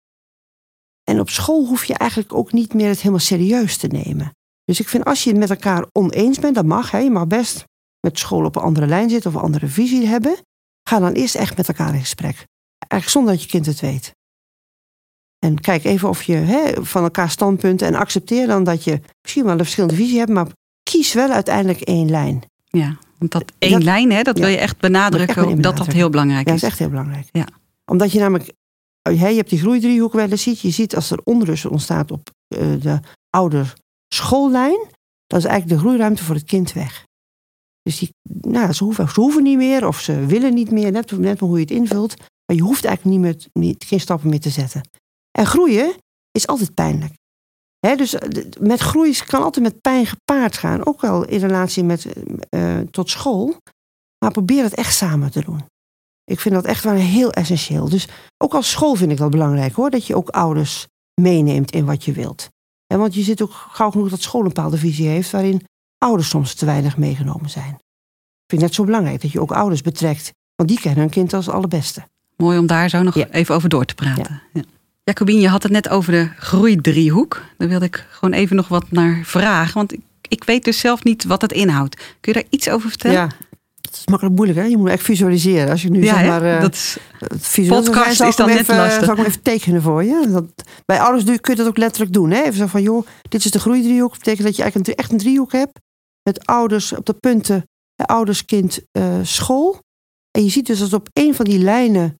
[1.03, 4.31] En op school hoef je eigenlijk ook niet meer het helemaal serieus te nemen.
[4.63, 6.91] Dus ik vind als je het met elkaar oneens bent, dat mag.
[6.91, 7.63] Hè, je mag best
[7.99, 10.37] met school op een andere lijn zitten of een andere visie hebben.
[10.89, 12.45] Ga dan eerst echt met elkaar in gesprek.
[12.77, 14.15] Eigenlijk zonder dat je kind het weet.
[15.39, 19.51] En kijk even of je van elkaar standpunten en accepteer dan dat je misschien wel
[19.51, 20.47] een verschillende visie hebt, maar
[20.83, 22.41] kies wel uiteindelijk één lijn.
[22.63, 26.47] Ja, want dat één lijn, hè, dat wil je echt benadrukken, dat dat heel belangrijk
[26.47, 26.53] is.
[26.53, 27.27] Ja, dat is echt heel belangrijk.
[27.31, 27.47] Ja.
[27.85, 28.53] Omdat je namelijk,
[29.01, 30.59] je hebt die groeidriehoek wel eens ziet.
[30.59, 33.73] Je ziet als er onrust ontstaat op uh, de ouder
[34.07, 34.87] schoollijn,
[35.27, 37.07] dan is eigenlijk de groeiruimte voor het kind weg.
[37.81, 41.11] Dus die, nou, ze, hoeven, ze hoeven niet meer of ze willen niet meer, net,
[41.11, 42.17] net hoe je het invult.
[42.17, 44.81] Maar je hoeft eigenlijk niet meer, niet, geen stappen meer te zetten.
[45.31, 45.95] En groeien
[46.31, 47.13] is altijd pijnlijk.
[47.79, 50.85] dus eh, met groei kan altijd met pijn gepaard gaan.
[50.85, 52.07] Ook wel in relatie met,
[52.49, 53.57] uh, tot school.
[54.23, 55.65] Maar probeer het echt samen te doen.
[56.23, 57.89] Ik vind dat echt wel heel essentieel.
[57.89, 59.89] Dus ook als school vind ik dat belangrijk hoor.
[59.89, 60.87] Dat je ook ouders
[61.21, 62.49] meeneemt in wat je wilt.
[62.93, 65.31] En want je ziet ook gauw genoeg dat school een bepaalde visie heeft.
[65.31, 65.61] waarin
[65.99, 67.69] ouders soms te weinig meegenomen zijn.
[67.69, 70.31] Ik vind het net zo belangrijk dat je ook ouders betrekt.
[70.55, 72.03] Want die kennen hun kind als allerbeste.
[72.35, 74.41] Mooi om daar zo nog even over door te praten.
[74.53, 74.61] Ja.
[75.03, 77.45] Jacobien, je had het net over de groeidriehoek.
[77.57, 79.73] Daar wilde ik gewoon even nog wat naar vragen.
[79.73, 81.95] Want ik, ik weet dus zelf niet wat het inhoudt.
[81.95, 83.17] Kun je daar iets over vertellen?
[83.17, 83.29] Ja,
[83.81, 84.65] het is makkelijk moeilijk, hè?
[84.65, 85.69] Je moet echt visualiseren.
[85.69, 86.43] Als je nu ja, zeg maar.
[86.43, 86.97] Uh, dat is,
[87.67, 89.03] podcast is dan net even, lastig.
[89.03, 90.27] Zal ik hem even tekenen voor je?
[90.29, 90.45] Dat,
[90.85, 92.31] bij ouders kun je dat ook letterlijk doen.
[92.31, 92.41] Hè?
[92.41, 94.09] Even zo van, joh, dit is de groeidriehoek.
[94.09, 95.79] Dat betekent dat je eigenlijk een, echt een driehoek hebt.
[96.23, 97.63] Met ouders op de punten,
[97.95, 99.79] ouders, kind, uh, school.
[100.31, 102.15] En je ziet dus dat op een van die lijnen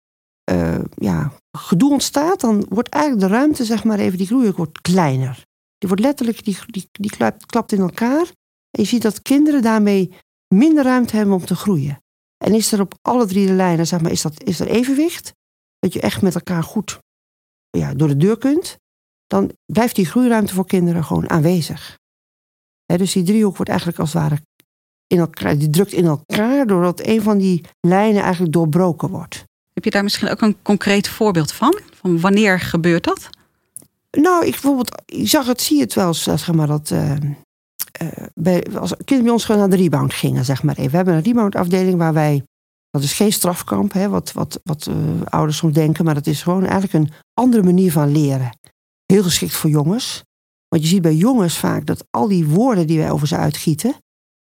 [0.51, 4.81] uh, ja, gedoe ontstaat, dan wordt eigenlijk de ruimte, zeg maar even, die groei wordt
[4.81, 5.43] kleiner.
[5.77, 8.31] Die wordt letterlijk, die, die, die klapt, klapt in elkaar.
[8.71, 10.13] En je ziet dat kinderen daarmee
[10.55, 12.01] minder ruimte hebben om te groeien.
[12.38, 15.33] En is er op alle drie de lijnen, zeg maar, is, dat, is er evenwicht?
[15.79, 16.99] Dat je echt met elkaar goed
[17.69, 18.77] ja, door de deur kunt.
[19.27, 21.98] Dan blijft die groeiruimte voor kinderen gewoon aanwezig.
[22.97, 24.41] Dus die driehoek wordt eigenlijk als het ware
[25.08, 29.43] in elkaar, die drukt in elkaar doordat een van die lijnen eigenlijk doorbroken wordt.
[29.73, 31.80] Heb je daar misschien ook een concreet voorbeeld van?
[31.93, 33.30] Van wanneer gebeurt dat?
[34.12, 38.65] Nou, ik bijvoorbeeld, ik zag het, zie het wel, zeg maar, dat uh, uh, bij,
[38.75, 40.89] als kinderen bij ons gewoon naar de rebound gingen, zeg maar even.
[40.89, 42.43] We hebben een rebound afdeling waar wij,
[42.89, 46.41] dat is geen strafkamp, hè, wat, wat, wat uh, ouders soms denken, maar dat is
[46.41, 48.58] gewoon eigenlijk een andere manier van leren.
[49.06, 50.23] Heel geschikt voor jongens.
[50.69, 53.95] Want je ziet bij jongens vaak dat al die woorden die wij over ze uitgieten,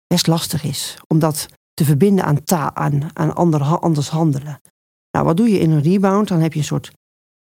[0.06, 0.96] best lastig is.
[1.06, 4.60] Om dat te verbinden aan, taal, aan, aan ander, anders handelen.
[5.10, 6.28] Nou, wat doe je in een rebound?
[6.28, 6.92] Dan heb je een soort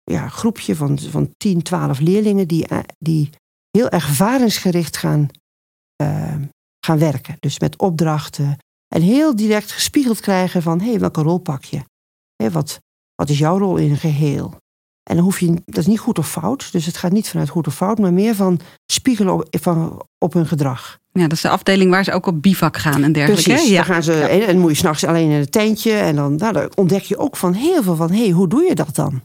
[0.02, 3.30] ja, groepje van, van 10, 12 leerlingen die, eh, die
[3.70, 5.28] heel ervaringsgericht gaan,
[6.02, 6.34] uh,
[6.86, 7.36] gaan werken.
[7.40, 8.58] Dus met opdrachten.
[8.94, 11.82] En heel direct gespiegeld krijgen van, hé, hey, welke rol pak je?
[12.36, 12.80] Hey, wat,
[13.14, 14.54] wat is jouw rol in een geheel?
[15.10, 16.72] En dan hoef je, dat is niet goed of fout.
[16.72, 18.60] Dus het gaat niet vanuit goed of fout, maar meer van
[18.92, 20.98] spiegelen op, van, op hun gedrag.
[21.12, 23.50] Ja, dat is de afdeling waar ze ook op bivak gaan en dergelijke.
[23.50, 23.76] Precies, ja.
[23.76, 24.28] dan gaan ze, ja.
[24.28, 25.92] en, moet je s'nachts alleen in het tentje.
[25.92, 28.62] En dan, nou, dan ontdek je ook van heel veel van, hé, hey, hoe doe
[28.62, 29.22] je dat dan?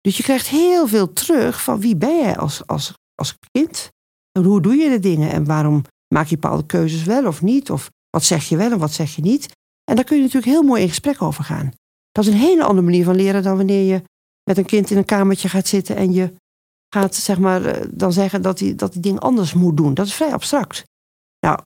[0.00, 3.88] Dus je krijgt heel veel terug van wie ben jij als, als, als kind?
[4.32, 5.30] En hoe doe je de dingen?
[5.30, 5.82] En waarom
[6.14, 7.70] maak je bepaalde keuzes wel of niet?
[7.70, 9.48] Of wat zeg je wel en wat zeg je niet?
[9.84, 11.72] En daar kun je natuurlijk heel mooi in gesprek over gaan.
[12.12, 14.02] Dat is een hele andere manier van leren dan wanneer je
[14.44, 16.34] met een kind in een kamertje gaat zitten en je
[16.94, 19.94] gaat zeg maar, dan zeggen dat hij dat die ding anders moet doen.
[19.94, 20.84] Dat is vrij abstract.
[21.46, 21.58] Nou,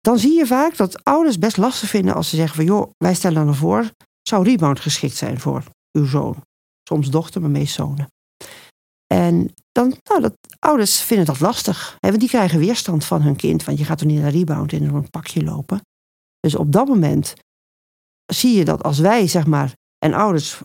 [0.00, 3.14] dan zie je vaak dat ouders best lastig vinden als ze zeggen van joh, wij
[3.14, 3.90] stellen dan voor,
[4.22, 6.42] zou rebound geschikt zijn voor uw zoon.
[6.88, 8.08] Soms dochter, maar meest zonen.
[9.06, 11.96] En dan, nou, dat, ouders vinden dat lastig.
[12.00, 13.64] Want die krijgen weerstand van hun kind.
[13.64, 15.80] Want je gaat toch niet naar rebound in een pakje lopen.
[16.40, 17.34] Dus op dat moment
[18.32, 20.60] zie je dat als wij, zeg maar, en ouders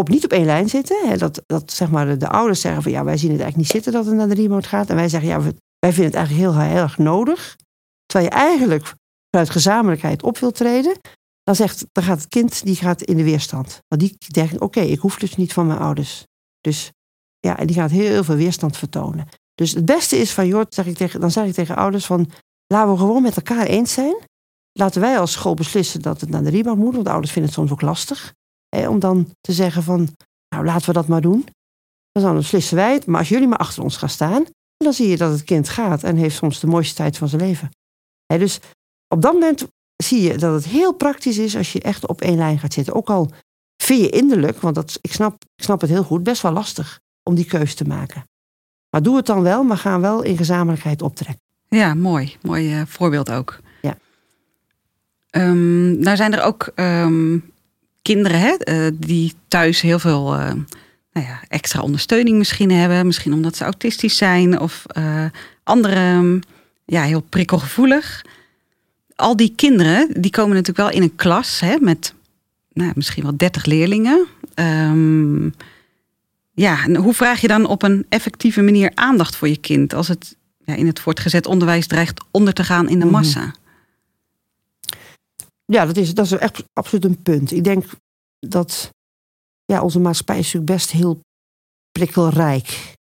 [0.00, 1.08] op niet op één lijn zitten.
[1.08, 3.82] Hè, dat, dat zeg maar de, ouders zeggen van ja, wij zien het eigenlijk niet
[3.82, 4.90] zitten dat het naar de rebound gaat.
[4.90, 5.40] En wij zeggen ja,
[5.78, 7.56] wij vinden het eigenlijk heel, heel erg nodig.
[8.06, 8.94] Terwijl je eigenlijk
[9.30, 10.98] vanuit gezamenlijkheid op wilt treden.
[11.42, 13.80] Dan, zegt, dan gaat het kind die gaat in de weerstand.
[13.88, 16.24] Want die denkt, oké, ik hoef dus niet van mijn ouders.
[16.60, 16.90] Dus
[17.40, 19.28] ja, en die gaat heel veel weerstand vertonen.
[19.54, 22.30] Dus het beste is van, joh, zeg ik tegen, dan zeg ik tegen ouders van,
[22.66, 24.16] laten we gewoon met elkaar eens zijn.
[24.72, 27.60] Laten wij als school beslissen dat het naar de rebound moet, want ouders vinden het
[27.60, 28.34] soms ook lastig.
[28.74, 30.08] Hè, om dan te zeggen van,
[30.48, 31.46] nou laten we dat maar doen.
[32.12, 34.44] Dan beslissen wij het, maar als jullie maar achter ons gaan staan,
[34.76, 37.42] dan zie je dat het kind gaat en heeft soms de mooiste tijd van zijn
[37.42, 37.70] leven.
[38.26, 38.60] Hè, dus
[39.08, 42.36] op dat moment zie je dat het heel praktisch is als je echt op één
[42.36, 42.94] lijn gaat zitten.
[42.94, 43.30] Ook al
[43.82, 47.00] vind je innerlijk, want dat, ik, snap, ik snap het heel goed, best wel lastig
[47.22, 48.24] om die keus te maken.
[48.90, 51.42] Maar doe het dan wel, maar ga wel in gezamenlijkheid optrekken.
[51.68, 52.36] Ja, mooi.
[52.42, 53.60] Mooi uh, voorbeeld ook.
[53.82, 53.96] Ja.
[55.30, 57.53] Um, nou zijn er ook um,
[58.04, 60.52] kinderen hè, uh, die thuis heel veel uh,
[61.12, 63.06] nou ja, extra ondersteuning misschien hebben.
[63.06, 64.84] Misschien omdat ze autistisch zijn of
[65.62, 66.40] andere
[66.84, 68.24] ja, heel prikkelgevoelig.
[69.16, 72.14] Al die kinderen die komen natuurlijk wel in een klas hè, met
[72.72, 74.26] nou, misschien wel 30 leerlingen.
[74.54, 75.54] Um,
[76.54, 80.08] ja, en hoe vraag je dan op een effectieve manier aandacht voor je kind als
[80.08, 83.14] het ja, in het voortgezet onderwijs dreigt onder te gaan in de mhm.
[83.14, 83.54] massa?
[85.64, 87.52] Ja, dat is, dat is echt absoluut een punt.
[87.52, 87.84] Ik denk
[88.38, 88.90] dat
[89.64, 91.20] ja, onze maatschappij is natuurlijk best heel
[91.92, 92.94] prikkelrijk.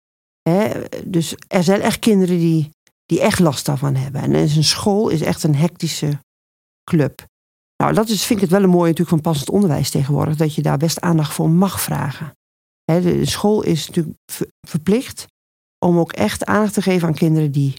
[0.48, 0.82] Hè?
[1.04, 2.70] Dus er zijn echt kinderen die,
[3.06, 4.20] die echt last daarvan hebben.
[4.20, 6.18] En een school is echt een hectische
[6.90, 7.24] club.
[7.76, 10.36] Nou, dat is, vind ik het wel een mooie natuurlijk van passend onderwijs tegenwoordig.
[10.36, 12.32] Dat je daar best aandacht voor mag vragen.
[12.84, 14.16] De school is natuurlijk
[14.66, 15.26] verplicht
[15.78, 17.74] om ook echt aandacht te geven aan kinderen die,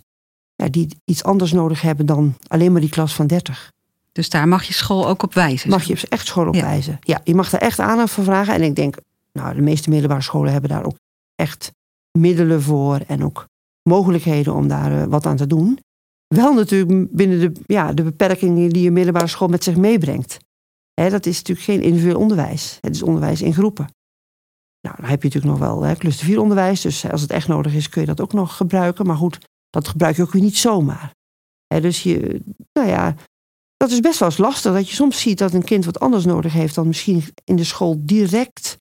[0.56, 3.72] ja, die iets anders nodig hebben dan alleen maar die klas van 30.
[4.14, 5.70] Dus daar mag je school ook op wijzen?
[5.70, 7.00] Mag je echt school op wijzen.
[7.02, 8.54] Ja, je mag daar echt aandacht voor vragen.
[8.54, 8.98] En ik denk,
[9.32, 10.98] nou, de meeste middelbare scholen hebben daar ook
[11.36, 11.72] echt
[12.12, 13.46] middelen voor en ook
[13.90, 15.80] mogelijkheden om daar eh, wat aan te doen.
[16.28, 20.38] Wel natuurlijk binnen de, ja, de beperkingen die een middelbare school met zich meebrengt.
[20.94, 22.78] dat is natuurlijk geen individueel onderwijs.
[22.82, 23.88] Het is onderwijs in groepen.
[24.82, 26.82] Nou, dan heb je natuurlijk nog wel hè, cluster 4 onderwijs.
[26.82, 29.06] Dus als het echt nodig is, kun je dat ook nog gebruiken.
[29.06, 29.38] Maar goed,
[29.70, 31.14] dat gebruik je ook weer niet zomaar.
[31.68, 32.42] Hè, dus je,
[32.74, 33.16] nou ja,
[33.84, 34.74] dat is best wel eens lastig.
[34.74, 37.64] Dat je soms ziet dat een kind wat anders nodig heeft dan misschien in de
[37.64, 38.78] school direct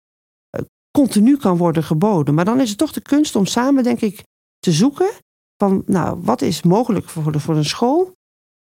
[0.56, 0.64] uh,
[0.98, 2.34] continu kan worden geboden.
[2.34, 4.22] Maar dan is het toch de kunst om samen, denk ik,
[4.58, 5.10] te zoeken
[5.56, 8.12] van, nou, wat is mogelijk voor, de, voor een school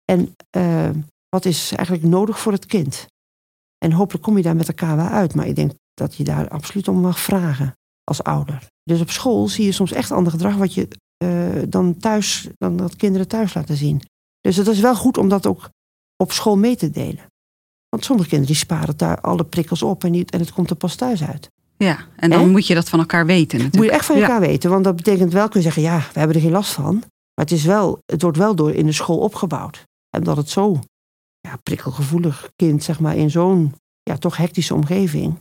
[0.05, 0.91] en uh,
[1.29, 3.07] wat is eigenlijk nodig voor het kind.
[3.79, 5.35] En hopelijk kom je daar met elkaar wel uit.
[5.35, 8.67] Maar ik denk dat je daar absoluut om mag vragen als ouder.
[8.83, 10.89] Dus op school zie je soms echt ander gedrag wat je
[11.25, 14.03] uh, dan thuis, dan dat kinderen thuis laten zien.
[14.41, 15.71] Dus het is wel goed om dat ook
[16.21, 17.29] op school mee te delen.
[17.89, 20.77] Want sommige kinderen die sparen daar alle prikkels op en, niet, en het komt er
[20.77, 21.51] pas thuis uit.
[21.77, 23.77] Ja, en dan moet je dat van elkaar weten natuurlijk.
[23.77, 26.19] Moet je echt van elkaar weten, want dat betekent wel kun je zeggen, ja, we
[26.19, 26.95] hebben er geen last van.
[26.95, 29.85] Maar het, is wel, het wordt wel door in de school opgebouwd.
[30.11, 30.79] En dat het zo
[31.41, 35.39] ja, prikkelgevoelig kind, zeg maar, in zo'n ja, toch hectische omgeving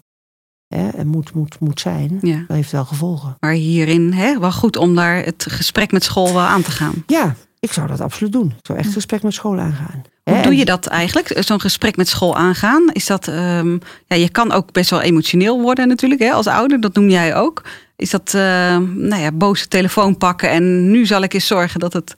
[0.76, 2.38] hè, moet, moet, moet zijn, ja.
[2.48, 3.36] dat heeft wel gevolgen.
[3.40, 7.04] Maar hierin hè, wel goed om daar het gesprek met school wel aan te gaan.
[7.08, 8.48] Ja, ik zou dat absoluut doen.
[8.48, 10.02] Ik zou echt een gesprek met school aangaan.
[10.24, 11.38] Hoe doe je dat eigenlijk?
[11.40, 12.90] Zo'n gesprek met school aangaan?
[12.92, 16.80] Is dat, um, ja, je kan ook best wel emotioneel worden natuurlijk hè, als ouder.
[16.82, 17.64] Dat noem jij ook.
[17.96, 18.42] Is dat, uh,
[18.78, 22.14] nou ja, boze telefoon pakken en nu zal ik eens zorgen dat het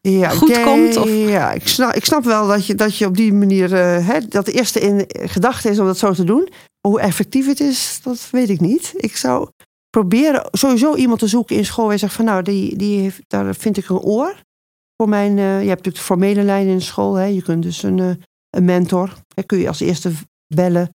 [0.00, 0.96] ja, goed komt?
[0.96, 1.08] Of?
[1.08, 4.18] Ja, ik snap, ik snap wel dat je, dat je op die manier, uh, hè,
[4.28, 6.48] dat de eerste in gedachte is om dat zo te doen.
[6.80, 8.92] Hoe effectief het is, dat weet ik niet.
[8.96, 9.48] Ik zou
[9.90, 13.54] proberen sowieso iemand te zoeken in school en zeggen van nou, die, die heeft, daar
[13.54, 14.34] vind ik een oor.
[14.96, 17.14] Voor mijn, uh, je hebt natuurlijk de formele lijn in school.
[17.14, 17.24] Hè.
[17.24, 18.14] Je kunt dus een, uh,
[18.50, 19.12] een mentor,
[19.46, 20.12] kun je als eerste
[20.54, 20.90] bellen.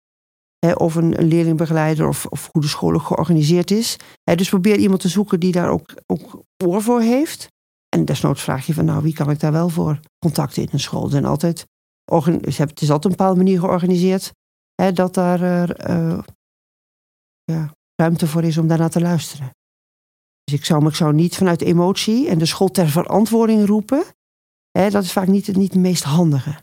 [0.58, 3.96] Hè, of een, leerlingbegeleider of, of hoe de school georganiseerd is.
[4.22, 7.48] Hè, dus probeer iemand te zoeken die daar ook, ook oor voor heeft.
[7.88, 10.80] En desnoods vraag je van nou, wie kan ik daar wel voor contacten in een
[10.80, 11.08] school?
[11.08, 11.66] Zijn altijd,
[12.04, 14.32] het is altijd een bepaalde manier georganiseerd
[14.74, 15.40] hè, dat daar
[15.90, 16.18] uh,
[17.44, 19.50] ja, ruimte voor is om daarna te luisteren.
[20.50, 24.02] Dus ik zou, ik zou niet vanuit emotie en de school ter verantwoording roepen.
[24.70, 26.54] Hè, dat is vaak niet, niet het meest handige.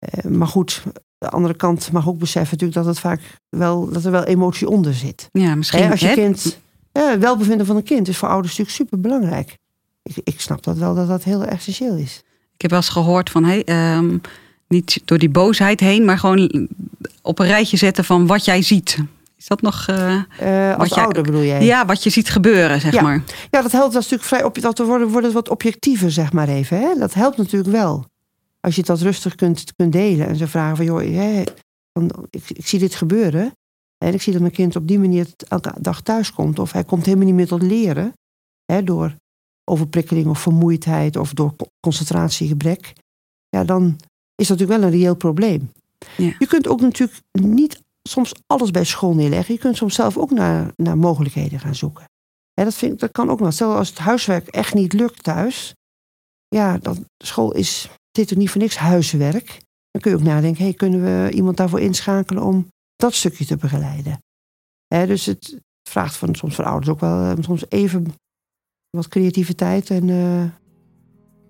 [0.00, 0.82] Uh, maar goed,
[1.18, 4.68] de andere kant mag ook beseffen natuurlijk dat, het vaak wel, dat er wel emotie
[4.68, 5.28] onder zit.
[5.32, 5.82] Ja, misschien.
[5.82, 6.58] Hè, als je kind,
[6.92, 9.56] ja, welbevinden van een kind is voor ouders natuurlijk super belangrijk.
[10.02, 12.22] Ik, ik snap dat wel dat dat heel essentieel is.
[12.54, 14.20] Ik heb wel eens gehoord van, hey, um,
[14.68, 16.68] niet door die boosheid heen, maar gewoon
[17.22, 18.98] op een rijtje zetten van wat jij ziet
[19.36, 19.86] Is dat nog...
[19.90, 21.64] Uh, als je, ouder bedoel jij?
[21.64, 23.02] Ja, wat je ziet gebeuren, zeg ja.
[23.02, 23.22] maar.
[23.50, 26.80] Ja, dat helpt dat natuurlijk vrij op, dat worden, worden wat objectiever, zeg maar even.
[26.80, 26.98] Hè?
[26.98, 28.04] Dat helpt natuurlijk wel.
[28.60, 31.42] Als je dat rustig kunt, kunt delen en ze vragen van, joh, hè,
[32.30, 33.52] ik, ik zie dit gebeuren.
[33.98, 36.58] En ik zie dat mijn kind op die manier elke dag thuis komt.
[36.58, 38.12] Of hij komt helemaal niet meer tot leren.
[38.64, 39.14] Hè, door
[39.64, 42.92] overprikkeling of vermoeidheid of door concentratiegebrek.
[43.48, 43.96] Ja, dan
[44.34, 45.70] is dat natuurlijk wel een reëel probleem.
[46.16, 46.34] Ja.
[46.38, 49.54] Je kunt ook natuurlijk niet soms alles bij school neerleggen.
[49.54, 52.04] Je kunt soms zelf ook naar, naar mogelijkheden gaan zoeken.
[52.52, 53.52] Dat, vind dat kan ook wel.
[53.52, 55.74] Stel als het huiswerk echt niet lukt thuis.
[56.48, 59.46] Ja, dan, school is, dit er niet voor niks huiswerk.
[59.90, 63.56] Dan kun je ook nadenken, hey, kunnen we iemand daarvoor inschakelen om dat stukje te
[63.56, 64.22] begeleiden.
[64.88, 68.14] dus het vraagt van, soms van ouders ook wel eh, soms even
[68.90, 70.44] wat creativiteit en uh,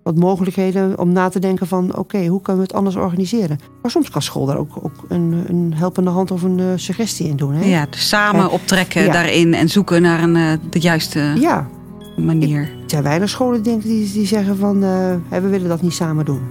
[0.07, 3.59] wat mogelijkheden om na te denken van oké, hoe kunnen we het anders organiseren?
[3.81, 7.27] Maar soms kan school daar ook, ook een, een helpende hand of een uh, suggestie
[7.27, 7.53] in doen.
[7.53, 7.65] Hè?
[7.65, 9.11] Ja, dus samen optrekken ja.
[9.11, 11.67] daarin en zoeken naar een, uh, de juiste ja.
[12.17, 12.61] manier.
[12.61, 14.79] Ik, er zijn weinig scholen denk ik, die, die zeggen van
[15.29, 16.41] we willen dat niet samen doen.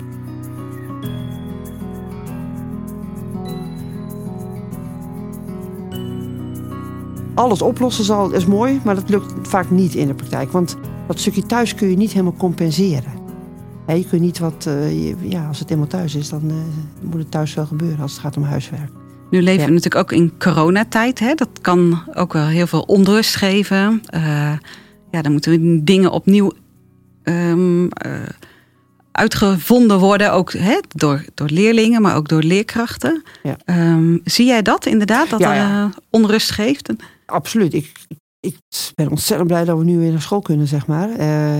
[7.34, 10.52] alles oplossen zal, is mooi, maar dat lukt vaak niet in de praktijk.
[10.52, 13.15] Want dat stukje thuis kun je niet helemaal compenseren.
[13.94, 16.54] Je kunt niet wat, uh, ja, als het helemaal thuis is, dan uh,
[17.00, 18.90] moet het thuis wel gebeuren als het gaat om huiswerk.
[19.30, 19.66] Nu leven ja.
[19.66, 21.18] we natuurlijk ook in coronatijd.
[21.18, 21.34] Hè?
[21.34, 24.02] Dat kan ook wel heel veel onrust geven.
[24.14, 24.52] Uh,
[25.10, 26.52] ja, dan moeten dingen opnieuw
[27.22, 27.88] um,
[29.12, 33.22] uitgevonden worden, ook hè, door, door leerlingen, maar ook door leerkrachten.
[33.42, 33.56] Ja.
[33.92, 35.84] Um, zie jij dat inderdaad, dat ja, ja.
[35.84, 36.92] er onrust geeft?
[37.26, 37.74] Absoluut.
[37.74, 37.92] Ik,
[38.40, 38.56] ik
[38.94, 41.08] ben ontzettend blij dat we nu weer naar school kunnen, zeg maar.
[41.08, 41.16] Uh,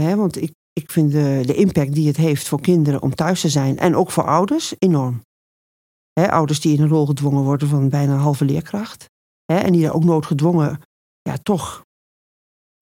[0.06, 3.40] hè, want ik, ik vind de, de impact die het heeft voor kinderen om thuis
[3.40, 5.20] te zijn en ook voor ouders enorm.
[6.12, 9.06] Ouders die in een rol gedwongen worden van bijna een halve leerkracht.
[9.44, 10.80] En die daar ook noodgedwongen
[11.22, 11.84] ja, toch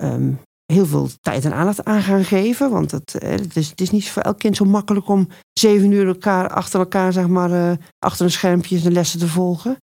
[0.03, 0.41] um,
[0.73, 2.71] heel veel tijd en aandacht aan gaan geven.
[2.71, 6.07] Want het, het, is, het is niet voor elk kind zo makkelijk om zeven uur
[6.07, 9.77] elkaar, achter elkaar, zeg maar, uh, achter een schermpje de lessen te volgen.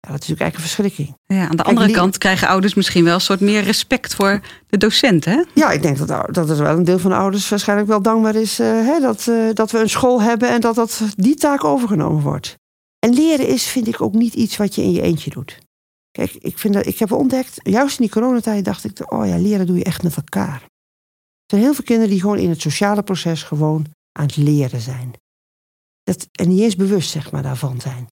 [0.00, 1.18] Ja, dat is natuurlijk eigenlijk een verschrikking.
[1.24, 4.40] Ja, aan de andere Kijk, kant krijgen ouders misschien wel een soort meer respect voor
[4.66, 5.44] de docent, hè?
[5.54, 8.34] Ja, ik denk dat, dat er wel een deel van de ouders waarschijnlijk wel dankbaar
[8.34, 11.64] is uh, hè, dat, uh, dat we een school hebben en dat, dat die taak
[11.64, 12.56] overgenomen wordt.
[12.98, 15.58] En leren is, vind ik, ook niet iets wat je in je eentje doet.
[16.10, 19.36] Kijk, ik, vind dat, ik heb ontdekt, juist in die coronatijd dacht ik, oh ja,
[19.36, 20.62] leren doe je echt met elkaar.
[20.62, 24.80] Er zijn heel veel kinderen die gewoon in het sociale proces gewoon aan het leren
[24.80, 25.12] zijn.
[26.02, 28.06] Dat, en niet eens bewust, zeg maar, daarvan zijn.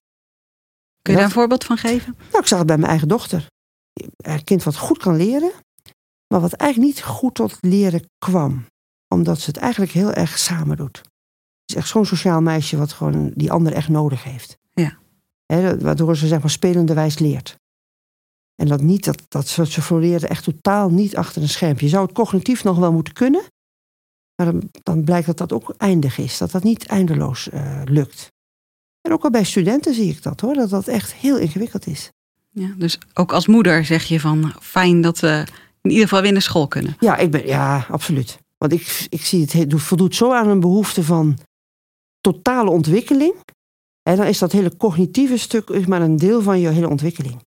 [1.07, 2.15] Kun je daar een voorbeeld van geven?
[2.17, 3.47] Nou, ik zag het bij mijn eigen dochter.
[4.17, 5.51] Een kind wat goed kan leren,
[6.27, 8.65] maar wat eigenlijk niet goed tot leren kwam.
[9.07, 10.97] Omdat ze het eigenlijk heel erg samen doet.
[10.97, 14.57] Het is echt zo'n sociaal meisje wat gewoon die ander echt nodig heeft.
[14.73, 14.97] Ja.
[15.45, 17.57] He, waardoor ze zeg maar spelenderwijs leert.
[18.55, 21.85] En dat niet, dat, dat ze, ze floreerde echt totaal niet achter een schermpje.
[21.85, 23.43] Je zou het cognitief nog wel moeten kunnen.
[24.35, 26.37] Maar dan, dan blijkt dat dat ook eindig is.
[26.37, 28.35] Dat dat niet eindeloos uh, lukt.
[29.07, 30.53] En ook al bij studenten zie ik dat hoor.
[30.53, 32.09] Dat dat echt heel ingewikkeld is.
[32.49, 35.45] Ja, dus ook als moeder zeg je van fijn dat we
[35.81, 36.95] in ieder geval weer naar school kunnen.
[36.99, 38.37] Ja, ik ben, ja absoluut.
[38.57, 41.37] Want ik, ik zie het, het voldoet zo aan een behoefte van
[42.21, 43.33] totale ontwikkeling.
[44.03, 47.41] En dan is dat hele cognitieve stuk is maar een deel van je hele ontwikkeling.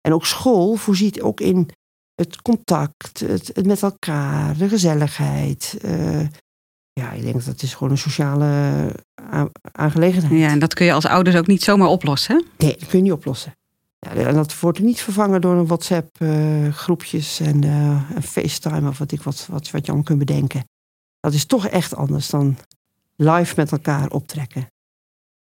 [0.00, 1.68] En ook school voorziet ook in
[2.14, 5.78] het contact, het, het met elkaar, de gezelligheid.
[5.84, 6.26] Uh,
[7.00, 8.90] ja, ik denk dat is gewoon een sociale
[9.72, 10.40] aangelegenheid.
[10.40, 12.64] Ja, en dat kun je als ouders ook niet zomaar oplossen, hè?
[12.64, 13.52] Nee, dat kun je niet oplossen.
[13.98, 18.98] Ja, en dat wordt niet vervangen door een WhatsApp-groepjes uh, en, uh, en FaceTime of
[18.98, 20.64] wat, ik, wat, wat, wat je allemaal kunt bedenken.
[21.20, 22.56] Dat is toch echt anders dan
[23.16, 24.66] live met elkaar optrekken.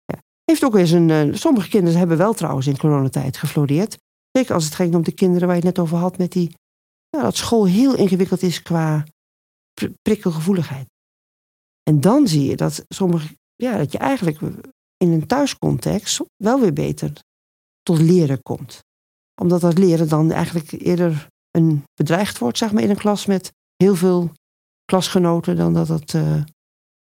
[0.04, 0.18] Ja.
[0.44, 1.38] Heeft ook eens een.
[1.38, 3.96] sommige kinderen hebben wel trouwens in coronatijd gefloreerd.
[4.30, 6.54] Zeker als het ging om de kinderen waar je het net over had, met die,
[7.10, 9.04] ja, dat school heel ingewikkeld is qua
[10.02, 10.86] prikkelgevoeligheid.
[11.88, 14.40] En dan zie je dat sommige, ja, dat je eigenlijk
[14.96, 17.12] in een thuiscontext wel weer beter
[17.82, 18.78] tot leren komt.
[19.40, 23.52] Omdat dat leren dan eigenlijk eerder een bedreigd wordt, zeg maar, in een klas met
[23.76, 24.32] heel veel
[24.84, 26.12] klasgenoten, dan dat het.
[26.12, 26.22] Uh,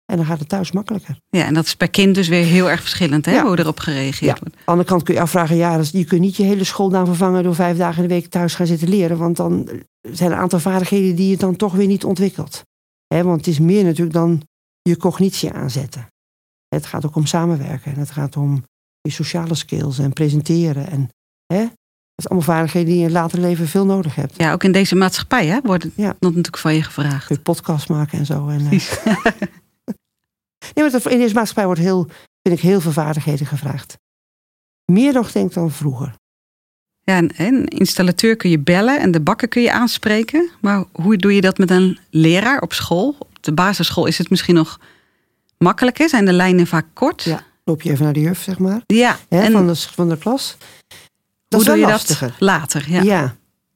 [0.06, 1.18] en dan gaat het thuis makkelijker.
[1.30, 3.46] Ja, en dat is per kind dus weer heel erg verschillend, hè, ja.
[3.46, 4.38] hoe erop gereageerd ja.
[4.40, 4.56] wordt.
[4.56, 7.06] Aan de andere kant kun je afvragen, ja, dus je kunt niet je hele schoolnaam
[7.06, 9.70] vervangen door vijf dagen in de week thuis gaan zitten leren, want dan
[10.02, 12.62] zijn er een aantal vaardigheden die je dan toch weer niet ontwikkelt.
[13.08, 14.42] He, want het is meer natuurlijk dan
[14.90, 16.08] je cognitie aanzetten.
[16.68, 18.64] Het gaat ook om samenwerken en het gaat om
[19.02, 20.88] je sociale skills en presenteren.
[20.88, 21.10] En,
[21.46, 24.38] hè, dat is allemaal vaardigheden die je in het later leven veel nodig hebt.
[24.38, 26.16] Ja, ook in deze maatschappij hè, wordt ja.
[26.20, 27.26] natuurlijk van je gevraagd.
[27.26, 28.48] Kun je podcast maken en zo.
[28.48, 28.70] En, uh...
[30.74, 32.08] nee, maar in deze maatschappij wordt heel,
[32.42, 33.98] vind ik heel veel vaardigheden gevraagd.
[34.92, 36.16] Meer nog denk ik dan vroeger.
[37.02, 40.50] Ja, en, en installateur kun je bellen en de bakker kun je aanspreken.
[40.62, 43.27] Maar hoe doe je dat met een leraar op school?
[43.48, 44.80] De basisschool is het misschien nog
[45.58, 46.10] makkelijker.
[46.10, 47.24] Zijn de lijnen vaak kort?
[47.24, 48.82] Ja, loop je even naar de juf, zeg maar.
[48.86, 50.58] Ja, Hè, en van, de, van de klas.
[50.58, 50.98] Dat
[51.48, 52.28] hoe is doe je lastiger.
[52.28, 52.92] dat later?
[52.92, 53.02] Ja.
[53.02, 53.36] Ja.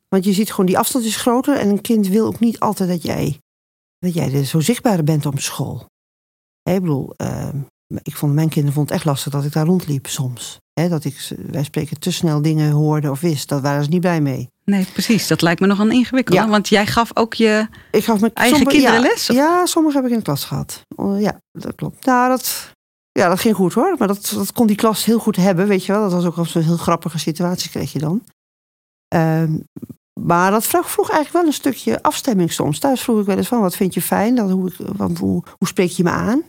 [0.10, 1.58] Want je ziet gewoon, die afstand is groter.
[1.58, 3.40] En een kind wil ook niet altijd dat jij,
[4.00, 5.86] dat jij zo zichtbare bent op school.
[6.64, 7.58] Ik bedoel, ehm,
[8.04, 10.60] ik vond, mijn kinderen vonden het echt lastig dat ik daar rondliep soms.
[10.74, 13.50] Dat ik, wij spreken, te snel dingen hoorde of wist.
[13.50, 14.50] Daar waren ze niet blij mee.
[14.72, 15.28] Nee, precies.
[15.28, 16.38] Dat lijkt me nog een ingewikkeld.
[16.38, 16.48] Ja.
[16.48, 19.28] Want jij gaf ook je Ik gaf mijn eigen sommige- kinderen ja, les?
[19.28, 20.82] Ja, sommige heb ik in de klas gehad.
[20.96, 22.06] Oh, ja, dat klopt.
[22.06, 22.72] Nou, dat,
[23.12, 23.96] ja, dat ging goed hoor.
[23.98, 26.02] Maar dat, dat kon die klas heel goed hebben, weet je wel.
[26.02, 28.24] Dat was ook wel een heel grappige situatie kreeg je dan.
[29.08, 29.58] Ehm,
[30.20, 32.80] maar dat vroeg, vroeg eigenlijk wel een stukje afstemming soms.
[32.80, 34.36] Thuis vroeg ik wel eens van, wat vind je fijn?
[34.36, 36.44] Dat, hoe, hoe, hoe spreek je me aan?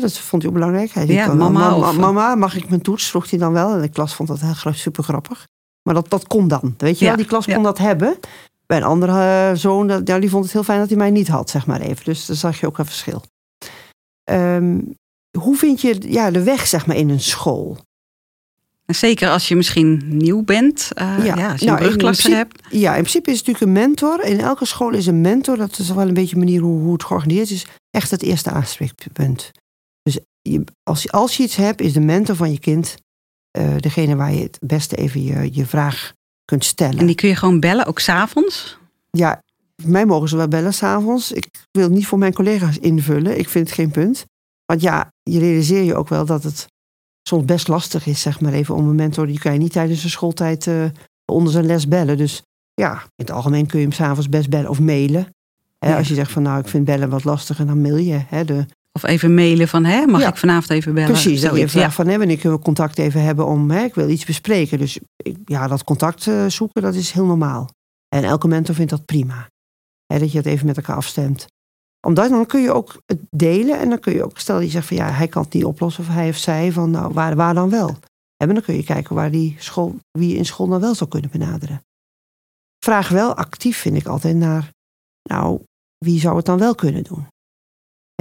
[0.00, 0.90] Dat vond hij ook belangrijk.
[0.90, 3.10] Hij Ja, dan mama "Mama, of- mama, mag ik mijn toets?
[3.10, 3.72] Vroeg hij dan wel.
[3.72, 5.46] En de klas vond dat heel super grappig.
[5.82, 6.74] Maar dat, dat kon dan.
[6.78, 7.54] Weet je Ja, wel, die klas ja.
[7.54, 8.18] kon dat hebben.
[8.66, 11.10] Bij een andere eh, zoon, dat- ja, die vond het heel fijn dat hij mij
[11.10, 12.04] niet had, zeg maar even.
[12.04, 13.22] Dus daar zag je ook een verschil.
[14.24, 14.78] Ehm,
[15.38, 17.78] hoe vind je ja, de weg, zeg maar, in een school?
[18.86, 20.88] Zeker als je misschien nieuw bent.
[20.94, 21.36] eh, Ja.
[21.36, 21.50] ja.
[21.50, 22.74] als je Nou, een in brugklasser principe- hebt.
[22.74, 24.24] Ja, in principe is het natuurlijk een mentor.
[24.24, 26.92] In elke school is een mentor, dat is wel een beetje een manier hoe, hoe
[26.92, 29.50] het georganiseerd is, echt het eerste aanspreekpunt.
[30.02, 32.94] Dus je, als, als je iets hebt, is de mentor van je kind
[33.52, 36.12] eh, degene waar je het beste even je, je vraag
[36.44, 36.98] kunt stellen.
[36.98, 38.78] En die kun je gewoon bellen, ook s'avonds.
[39.10, 39.42] Ja,
[39.84, 41.32] mij mogen ze wel bellen s'avonds.
[41.32, 43.38] Ik wil niet voor mijn collega's invullen.
[43.38, 44.24] Ik vind het geen punt.
[44.66, 46.66] Want ja, je realiseer je ook wel dat het
[47.22, 49.26] soms best lastig is, zeg maar even, om een mentor.
[49.26, 50.84] Die kan je niet tijdens de schooltijd eh,
[51.24, 52.16] onder zijn les bellen.
[52.16, 52.42] Dus
[52.74, 55.28] ja, in het algemeen kun je hem s'avonds best bellen of mailen.
[55.78, 55.96] Hè, Ja.
[55.96, 58.22] Als je zegt van nou, ik vind bellen wat lastiger, dan mail je.
[58.26, 60.28] Hè, de, Of even mailen van, hè, mag Ja.
[60.28, 61.10] ik vanavond even bellen?
[61.10, 63.94] precies, dat je vraagt van hè, wanneer kunnen we contact even hebben om, hè, ik
[63.94, 64.78] wil iets bespreken.
[64.78, 64.98] Dus
[65.44, 67.68] ja, dat contact eh, zoeken, dat is heel normaal.
[68.08, 69.48] En elke mentor vindt dat prima.
[70.06, 71.46] Hè, dat je het even met elkaar afstemt.
[72.06, 74.70] Omdat dan kun je ook het delen en dan kun je ook, stel dat je
[74.70, 77.36] zegt van ja, hij kan het niet oplossen of hij of zij, van nou, waar,
[77.36, 77.96] waar dan wel?
[78.36, 81.10] En dan kun je kijken waar die school, wie je in school dan wel zou
[81.10, 81.82] kunnen benaderen.
[82.84, 84.70] Vraag wel actief, vind ik altijd, naar,
[85.22, 85.60] nou,
[85.98, 87.26] wie zou het dan wel kunnen doen?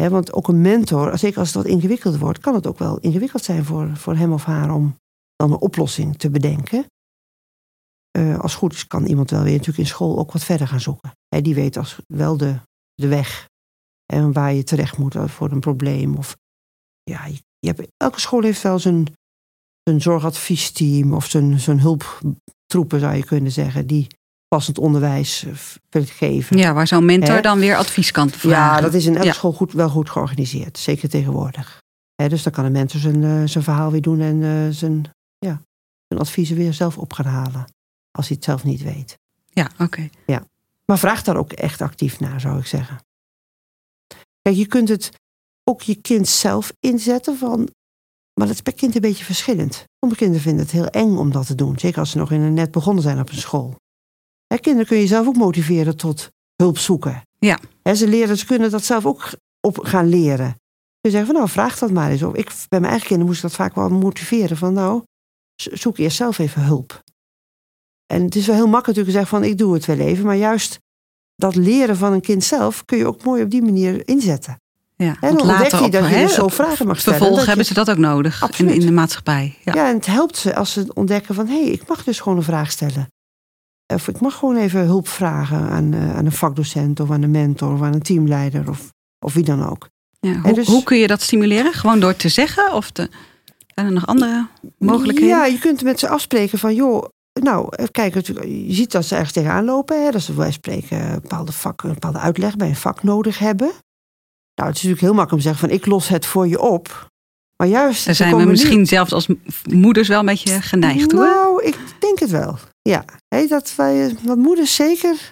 [0.09, 3.43] Want ook een mentor, zeker als het wat ingewikkelder wordt, kan het ook wel ingewikkeld
[3.43, 4.95] zijn voor, voor hem of haar om
[5.35, 6.85] dan een oplossing te bedenken.
[8.11, 10.79] Eh, als goed is, kan iemand wel weer natuurlijk in school ook wat verder gaan
[10.79, 11.11] zoeken.
[11.27, 12.59] Hè, die weet als wel de,
[12.93, 13.49] de weg
[14.05, 16.15] en waar je terecht moet voor een probleem.
[16.15, 16.37] Of,
[17.03, 19.13] ja, je, je hebt, elke school heeft wel zijn,
[19.83, 24.07] zijn zorgadviesteam of zijn, zijn hulptroepen, zou je kunnen zeggen, die
[24.55, 25.45] passend onderwijs
[25.89, 26.57] eh, geven.
[26.57, 28.75] Ja, waar zo'n mentor dan weer advies kan vragen.
[28.75, 29.33] Ja, dat is in elke Ja.
[29.33, 30.77] school goed, wel goed georganiseerd.
[30.77, 31.79] Zeker tegenwoordig.
[32.15, 35.03] Dus dan kan een mentor zijn, eh, zijn verhaal weer doen en eh, zijn,
[35.37, 35.61] ja,
[36.07, 37.65] zijn adviezen weer zelf op gaan halen.
[38.11, 39.17] Als hij het zelf niet weet.
[39.49, 40.09] Ja, oké.
[40.85, 42.97] Maar vraag daar ook echt actief naar, zou ik zeggen.
[44.41, 45.11] Kijk, je kunt het
[45.63, 47.69] ook je kind zelf inzetten van.
[48.33, 49.83] Maar dat is per kind een beetje verschillend.
[49.99, 51.79] Sommige kinderen vinden het heel eng om dat te doen.
[51.79, 53.75] Zeker als ze nog in een net begonnen zijn op een school.
[54.51, 57.21] Hè, kinderen kun je zelf ook motiveren tot hulp zoeken.
[57.39, 57.59] Ja.
[57.83, 59.29] Hè, ze, leren, ze kunnen dat zelf ook
[59.67, 60.55] op gaan leren.
[61.01, 62.35] Je zeggen van nou, vraag dat maar eens op.
[62.35, 64.57] Ik, bij mijn eigen kinderen moest ik dat vaak wel motiveren.
[64.57, 65.03] Van nou,
[65.61, 67.01] zo- zoek eerst zelf even hulp.
[68.13, 70.25] En het is wel heel makkelijk natuurlijk te zeggen van ik doe het wel even.
[70.25, 70.79] Maar juist
[71.35, 74.55] dat leren van een kind zelf kun je ook mooi op die manier inzetten.
[74.95, 75.47] Ja, En dan
[75.85, 77.17] op, dat je dus zo vragen mag stellen.
[77.19, 79.57] Vervolg dat je- hebben ze dat ook nodig in, in de maatschappij.
[79.63, 79.73] Ja.
[79.73, 81.47] Ja, en het helpt ze als ze ontdekken van...
[81.47, 83.07] hé, hey, ik mag dus gewoon een vraag stellen.
[83.93, 86.99] Of ik mag gewoon even hulp vragen aan, eh, aan een vakdocent...
[86.99, 88.91] of aan een mentor of aan een teamleider of,
[89.25, 89.89] of wie dan ook.
[90.19, 91.73] Ja, hoe, dus- hoe kun je dat stimuleren?
[91.73, 92.73] Gewoon door te zeggen?
[92.73, 93.09] Of te,
[93.67, 95.37] zijn er nog andere mogelijkheden?
[95.37, 96.75] Ja, je kunt met ze afspreken van...
[96.75, 97.05] joh,
[97.41, 100.03] nou, kijken, natuurlijk, je ziet dat ze ergens tegenaan lopen.
[100.03, 103.39] Hè, dat ze bij spreken een bepaalde, vak, een bepaalde uitleg bij een vak nodig
[103.39, 103.71] hebben.
[104.55, 105.77] Nou, het is natuurlijk heel makkelijk om te zeggen van...
[105.77, 107.10] ik los het voor je op.
[107.61, 108.05] Maar juist...
[108.05, 109.27] Daar zijn we misschien zelfs als
[109.69, 111.21] moeders wel een beetje geneigd hoor.
[111.21, 112.57] Nou, ik denk het wel.
[112.81, 115.31] Ja, Hé, dat wij, wat moeders zeker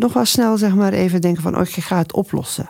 [0.00, 2.68] nog wel snel zeg maar even denken van, oh, ik ga het oplossen.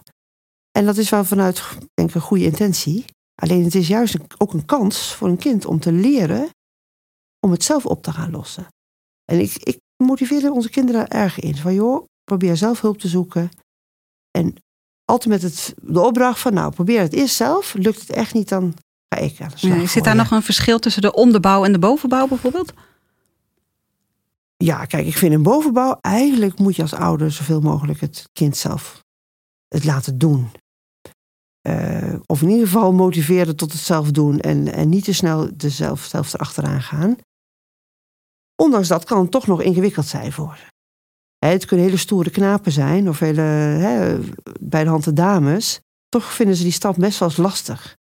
[0.79, 1.62] En dat is wel vanuit,
[1.95, 3.05] denk ik, een goede intentie.
[3.43, 6.49] Alleen het is juist ook een kans voor een kind om te leren
[7.47, 8.66] om het zelf op te gaan lossen.
[9.25, 11.57] En ik, ik motiveer onze kinderen erg in.
[11.57, 13.51] Van joh, probeer zelf hulp te zoeken.
[14.39, 14.55] En
[15.05, 17.75] altijd met het, de opdracht van, nou, probeer het eerst zelf.
[17.75, 18.75] Lukt het echt niet, dan
[19.15, 19.81] ga ik aan de slag.
[19.81, 22.73] Ja, zit daar nog een verschil tussen de onderbouw en de bovenbouw bijvoorbeeld?
[24.57, 28.57] Ja, kijk, ik vind een bovenbouw, eigenlijk moet je als ouder zoveel mogelijk het kind
[28.57, 29.05] zelf
[29.69, 30.51] het laten doen.
[31.61, 35.51] Eh, of in ieder geval motiveren tot het zelf doen en, en niet te snel
[35.59, 37.17] er zelf, zelf erachteraan gaan.
[38.63, 40.65] ondanks dat kan het toch nog ingewikkeld zijn voor ze.
[41.47, 44.19] Het kunnen hele stoere knapen zijn of hele hè,
[44.61, 45.81] bij de hand dames.
[46.09, 47.99] Toch vinden ze die stap best wel eens lastig.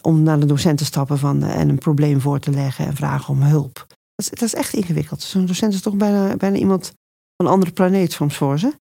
[0.00, 2.96] Om naar de docent te stappen van, eh, en een probleem voor te leggen en
[2.96, 3.74] vragen om hulp.
[4.14, 5.22] Dat is, dat is echt ingewikkeld.
[5.22, 6.92] Zo'n docent is toch bijna, bijna iemand
[7.36, 8.72] van een andere planeet soms voor ze.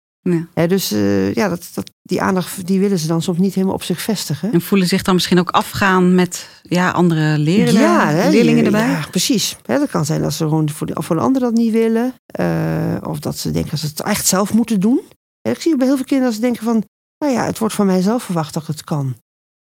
[0.55, 0.67] Ja.
[0.67, 3.83] Dus eh, ja, dat, dat, die aandacht die willen ze dan soms niet helemaal op
[3.83, 4.53] zich vestigen.
[4.53, 8.89] En voelen zich dan misschien ook afgaan met ja, andere leerlingen, Ja, leerlingen erbij.
[8.89, 9.57] Ja, precies.
[9.65, 12.13] Dat kan zijn dat ze gewoon voor de, voor de ander dat niet willen.
[12.25, 15.01] eh, of dat ze denken dat ze het echt zelf moeten doen.
[15.41, 16.83] Ik zie bij heel veel kinderen dat ze denken van...
[17.17, 19.15] nou ja, het wordt van mij zelf verwacht dat ik het kan.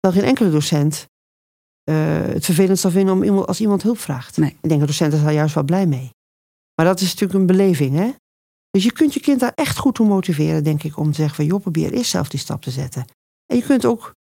[0.00, 1.06] Terwijl geen enkele docent
[1.84, 4.36] eh, het vervelend zal vinden om iemand, als iemand hulp vraagt.
[4.36, 4.50] Nee.
[4.60, 6.10] Ik denk dat docenten daar juist wel blij mee.
[6.74, 8.10] Maar dat is natuurlijk een beleving, hè?
[8.70, 11.34] Dus je kunt je kind daar echt goed toe motiveren, denk ik, om te zeggen
[11.34, 13.04] van joh, probeer eerst zelf die stap te zetten.
[13.46, 14.14] En je kunt ook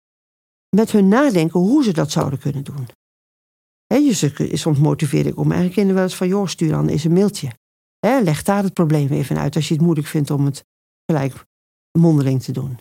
[0.76, 2.88] met hun nadenken hoe ze dat zouden kunnen doen.
[4.14, 7.04] Ze- soms motiveer ik om mijn eigen kinderen wel eens van joh, stuur dan eens
[7.04, 7.52] een mailtje.
[8.00, 10.64] Leg daar het probleem even uit als je het moeilijk vindt om het
[11.06, 11.46] gelijk
[12.00, 12.78] mondeling te doen.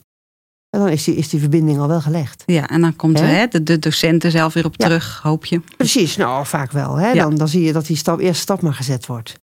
[0.70, 2.42] En dan is die, is die verbinding al wel gelegd.
[2.46, 3.46] Ja, en dan komt Hè?
[3.46, 4.86] de, de docenten zelf weer op Ja.
[4.86, 5.60] terug, hoop je.
[5.76, 6.94] Precies, nou vaak wel.
[6.96, 7.10] Hè?
[7.10, 7.22] Ja.
[7.22, 9.34] Dan, dan zie je dat die stap, eerste stap maar gezet wordt.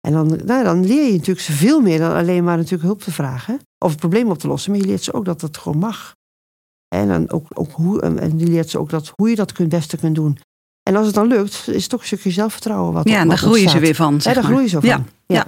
[0.00, 3.02] En dan, nou, dan leer je natuurlijk ze veel meer dan alleen maar natuurlijk hulp
[3.02, 3.60] te vragen.
[3.78, 4.70] Of het probleem op te lossen.
[4.70, 6.14] Maar je leert ze ook dat dat gewoon mag.
[6.88, 9.68] En, dan ook, ook hoe, en je leert ze ook dat, hoe je dat kunt,
[9.68, 10.38] beste kunt doen.
[10.82, 12.92] En als het dan lukt, is het toch een stukje zelfvertrouwen.
[12.92, 14.14] Wat Ja, en daar groeien ze weer van.
[14.14, 14.44] Ja, daar maar.
[14.52, 14.88] groeien ze van.
[14.88, 15.04] Ja.
[15.26, 15.46] Ja.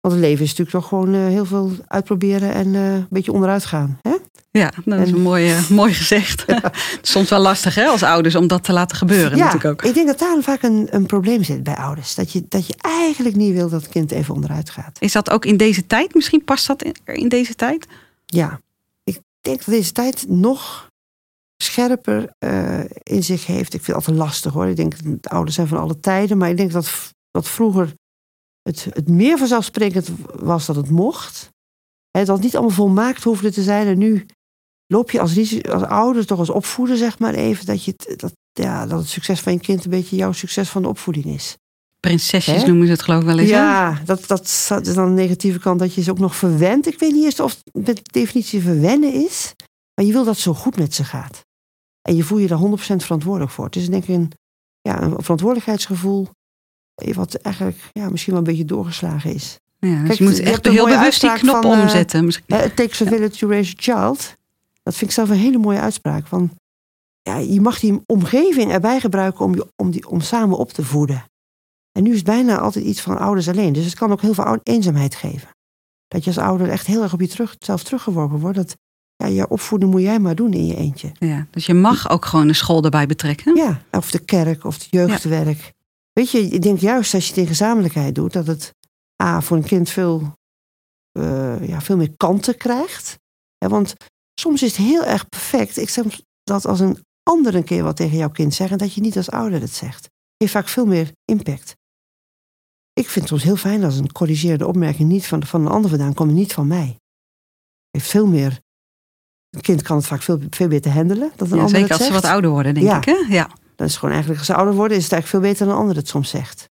[0.00, 3.32] Want het leven is natuurlijk toch gewoon eh, heel veel uitproberen en eh, een beetje
[3.32, 3.98] onderuit gaan.
[4.02, 4.16] Hè?
[4.50, 6.44] Ja, dat is En- een mooi, eh, mooi gezegd.
[7.02, 9.88] Soms wel lastig hè, als ouders om dat te laten gebeuren ja, natuurlijk ook.
[9.88, 12.14] ik denk dat daar vaak een, een probleem zit bij ouders.
[12.14, 14.96] Dat je, dat je eigenlijk niet wil dat het kind even onderuit gaat.
[15.00, 16.14] Is dat ook in deze tijd?
[16.14, 17.86] Misschien past dat in, in deze tijd?
[18.26, 18.60] Ja,
[19.04, 20.88] ik denk dat deze tijd nog
[21.56, 23.74] scherper eh, in zich heeft.
[23.74, 24.66] Ik vind het altijd lastig hoor.
[24.66, 26.38] Ik denk dat ouders zijn van alle tijden.
[26.38, 27.94] Maar ik denk dat, dat vroeger
[28.62, 31.50] het, het meer vanzelfsprekend was dat het mocht.
[32.10, 33.86] Hè, dat het niet allemaal volmaakt hoefde te zijn.
[33.86, 34.26] En nu
[34.86, 37.66] loop je als, als ouder, toch als opvoeder zeg maar even...
[37.66, 40.68] Dat, je het, dat, ja, dat het succes van je kind een beetje jouw succes
[40.68, 41.56] van de opvoeding is.
[42.00, 43.48] Prinsesjes noemen ze het geloof ik wel eens.
[43.48, 46.86] Ja, dat, dat is dan een negatieve kant dat je ze ook nog verwendt.
[46.86, 49.52] Ik weet niet eens of het met definitie verwennen is.
[49.94, 51.40] Maar je wil dat het zo goed met ze gaat.
[52.08, 52.62] En je voel je daar 100%
[52.96, 53.64] verantwoordelijk voor.
[53.64, 54.32] Het is denk ik een,
[54.80, 56.28] ja, een verantwoordelijkheidsgevoel.
[57.14, 59.58] Wat eigenlijk ja, misschien wel een beetje doorgeslagen is.
[59.78, 62.24] Ja, dus Kijk, je moet je echt heel bewust die knop van, eh, omzetten.
[62.24, 62.44] Misschien.
[62.48, 64.36] Hè, It takes a village to raise a child.
[64.82, 66.26] Dat vind ik zelf een hele mooie uitspraak.
[66.26, 66.50] Van,
[67.22, 70.84] ja, je mag die omgeving erbij gebruiken om, je, om, die, om samen op te
[70.84, 71.24] voeden.
[71.92, 73.72] En nu is het bijna altijd iets van ouders alleen.
[73.72, 75.48] Dus het kan ook heel veel eenzaamheid geven.
[76.08, 78.56] Dat je als ouder echt heel erg op je terug, zelf teruggeworpen wordt.
[78.56, 78.76] Dat
[79.16, 81.12] ja, je opvoeden moet jij maar doen in je eentje.
[81.18, 83.56] Ja, dus je mag ook gewoon de school erbij betrekken.
[83.56, 85.72] Ja, of de kerk of het jeugdwerk.
[86.20, 88.74] Weet je, ik denk juist als je het in gezamenlijkheid doet, dat het
[89.22, 90.32] A, voor een kind veel,
[91.12, 93.18] eh, ja, veel meer kanten krijgt.
[93.58, 93.94] Ja, want
[94.40, 95.76] soms is het heel erg perfect.
[95.76, 96.04] Ik zeg
[96.42, 99.16] dat als een ander een keer wat tegen jouw kind zegt en dat je niet
[99.16, 100.08] als ouder het zegt.
[100.36, 101.74] Heeft vaak veel meer impact.
[102.92, 105.90] Ik vind het soms heel fijn als een corrigeerde opmerking niet van, van een ander
[105.90, 106.96] vandaan komt, niet van mij.
[107.90, 108.60] Heeft veel meer.
[109.50, 111.32] Een kind kan het vaak veel, veel beter handelen.
[111.36, 112.22] Dat een Ja, ander zeker als ze zegt.
[112.22, 112.96] wat ouder worden, denk Ja.
[112.96, 113.04] ik.
[113.04, 113.34] Hè?
[113.34, 113.50] Ja.
[113.80, 115.80] Dat is gewoon eigenlijk, als ze ouder worden, is het eigenlijk veel beter dan een
[115.80, 116.68] ander het soms zegt.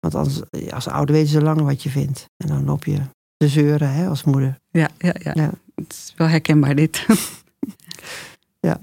[0.00, 0.40] Want als,
[0.70, 2.26] als ouder weten ze langer wat je vindt.
[2.36, 2.98] En dan loop je
[3.36, 4.58] te zeuren hè, als moeder.
[4.70, 5.32] Ja, ja, ja.
[5.34, 5.50] Ja.
[5.74, 7.06] Het is wel herkenbaar dit.
[8.60, 8.78] Ja.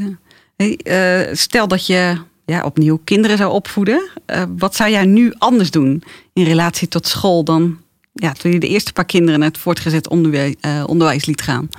[0.55, 4.09] Hey, eh, stel dat je ja, opnieuw kinderen zou opvoeden.
[4.25, 6.03] eh, wat zou jij nu anders doen
[6.33, 7.77] in relatie tot school dan
[8.13, 11.69] ja, toen je de eerste paar kinderen naar het voortgezet onderwijs, eh, onderwijs liet gaan?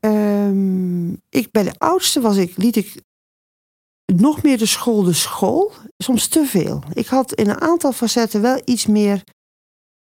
[0.00, 2.94] Ehm, ik, bij de oudste was ik, liet ik
[4.12, 5.72] nog meer de school de school.
[5.96, 6.82] Soms te veel.
[6.92, 9.24] Ik had in een aantal facetten wel iets meer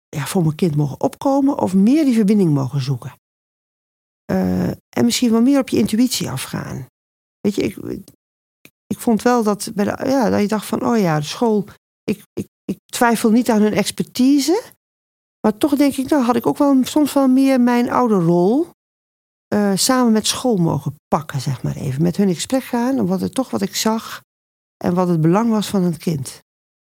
[0.09, 1.59] ja, voor mijn kind mogen opkomen.
[1.59, 3.13] Of meer die verbinding mogen zoeken.
[4.25, 6.85] Eh, en misschien wel meer op je intuïtie afgaan.
[7.39, 7.77] Weet je, ik,
[8.87, 11.65] ik vond wel dat, bij de, ja, dat je dacht van, oh ja, de school.
[12.03, 14.63] Ik, ik, ik twijfel niet aan hun expertise.
[15.41, 18.67] Maar toch denk ik, nou had ik ook wel soms wel meer mijn oude rol
[19.53, 22.01] eh, samen met school mogen pakken, zeg maar even.
[22.01, 24.21] Met hun in gesprek gaan en wat het toch wat ik zag
[24.77, 26.25] en wat het belang was van het kind.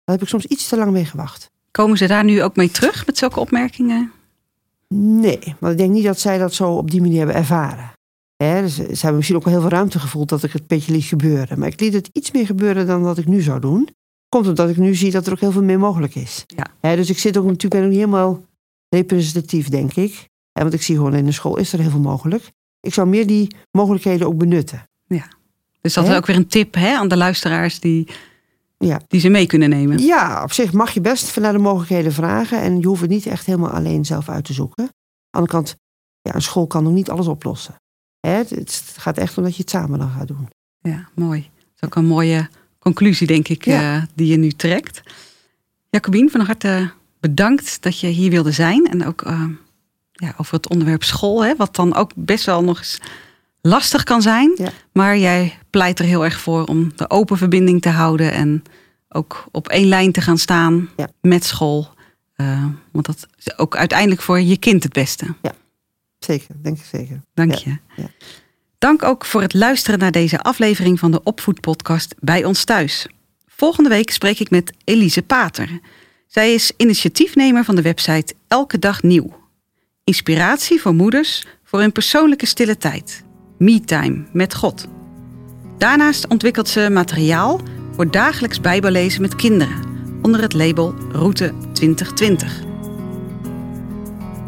[0.04, 1.50] Daar heb ik soms iets te lang mee gewacht.
[1.70, 4.12] Komen ze daar nu ook mee terug met zulke opmerkingen?
[4.94, 7.92] Nee, want ik denk niet dat zij dat zo op die manier hebben ervaren.
[8.36, 10.66] Hè, dus ze hebben misschien ook wel heel veel ruimte gevoeld dat ik het een
[10.66, 11.58] beetje liet gebeuren.
[11.58, 13.88] Maar ik liet het iets meer gebeuren dan wat ik nu zou doen.
[14.28, 16.44] Komt omdat ik nu zie dat er ook heel veel meer mogelijk is.
[16.46, 16.66] Ja.
[16.80, 18.42] Hè, dus ik zit ook natuurlijk ben ook niet helemaal
[18.88, 20.28] representatief, denk ik.
[20.62, 22.50] Want ik zie gewoon in de school is er heel veel mogelijk.
[22.80, 24.88] Ik zou meer die mogelijkheden ook benutten.
[25.80, 28.09] Dus dat is ook weer een tip hè, aan de luisteraars die
[28.78, 29.00] Ja.
[29.09, 29.98] die ze mee kunnen nemen.
[29.98, 32.61] Ja, op zich mag je best naar de mogelijkheden vragen.
[32.61, 34.82] En je hoeft het niet echt helemaal alleen zelf uit te zoeken.
[34.82, 34.88] Aan
[35.30, 35.76] de andere kant,
[36.22, 37.74] ja, een school kan nog niet alles oplossen.
[38.20, 40.48] Hè, het, gaat echt om dat je het samen dan gaat doen.
[40.80, 41.40] Ja, mooi.
[41.40, 42.48] Dat is ook een mooie
[42.78, 43.96] conclusie, denk ik, Ja.
[43.96, 45.02] eh, die je nu trekt.
[45.90, 46.90] Jacobien, van harte
[47.20, 48.86] bedankt dat je hier wilde zijn.
[48.86, 49.44] En ook eh,
[50.16, 52.98] ja, over het onderwerp school, hè, wat dan ook best wel nog eens
[53.60, 54.52] lastig kan zijn.
[54.56, 54.70] Ja.
[54.92, 58.62] Maar jij pleit er heel erg voor om de open verbinding te houden en
[59.08, 61.08] ook op één lijn te gaan staan Ja.
[61.20, 61.88] met school.
[62.34, 65.26] Eh, want dat is ook uiteindelijk voor je kind het beste.
[66.18, 67.20] Zeker, denk ik zeker.
[67.34, 67.60] Dank Ja,
[67.96, 68.02] je.
[68.02, 68.08] ja.
[68.78, 73.06] Dank ook voor het luisteren naar deze aflevering van de Opvoedpodcast bij ons thuis.
[73.46, 75.80] Volgende week spreek ik met Elise Pater.
[76.26, 79.45] Zij is initiatiefnemer van de website Elke Dag Nieuw.
[80.07, 83.24] Inspiratie voor moeders voor hun persoonlijke stille tijd.
[83.59, 84.88] Me-time met God.
[85.78, 87.61] Daarnaast ontwikkelt ze materiaal
[87.94, 89.82] voor dagelijks bijbellezen met kinderen
[90.22, 92.61] onder het label Route 2020.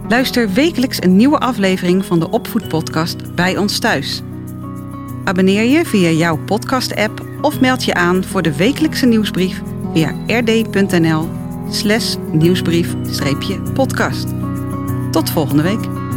[0.09, 4.23] Luister wekelijks een nieuwe aflevering van de Opvoedpodcast bij ons thuis.
[5.25, 11.29] Abonneer je via jouw podcast-app of meld je aan voor de wekelijkse nieuwsbrief via rd.nl
[11.71, 14.27] slash nieuwsbrief-podcast.
[15.11, 16.08] Tot volgende week.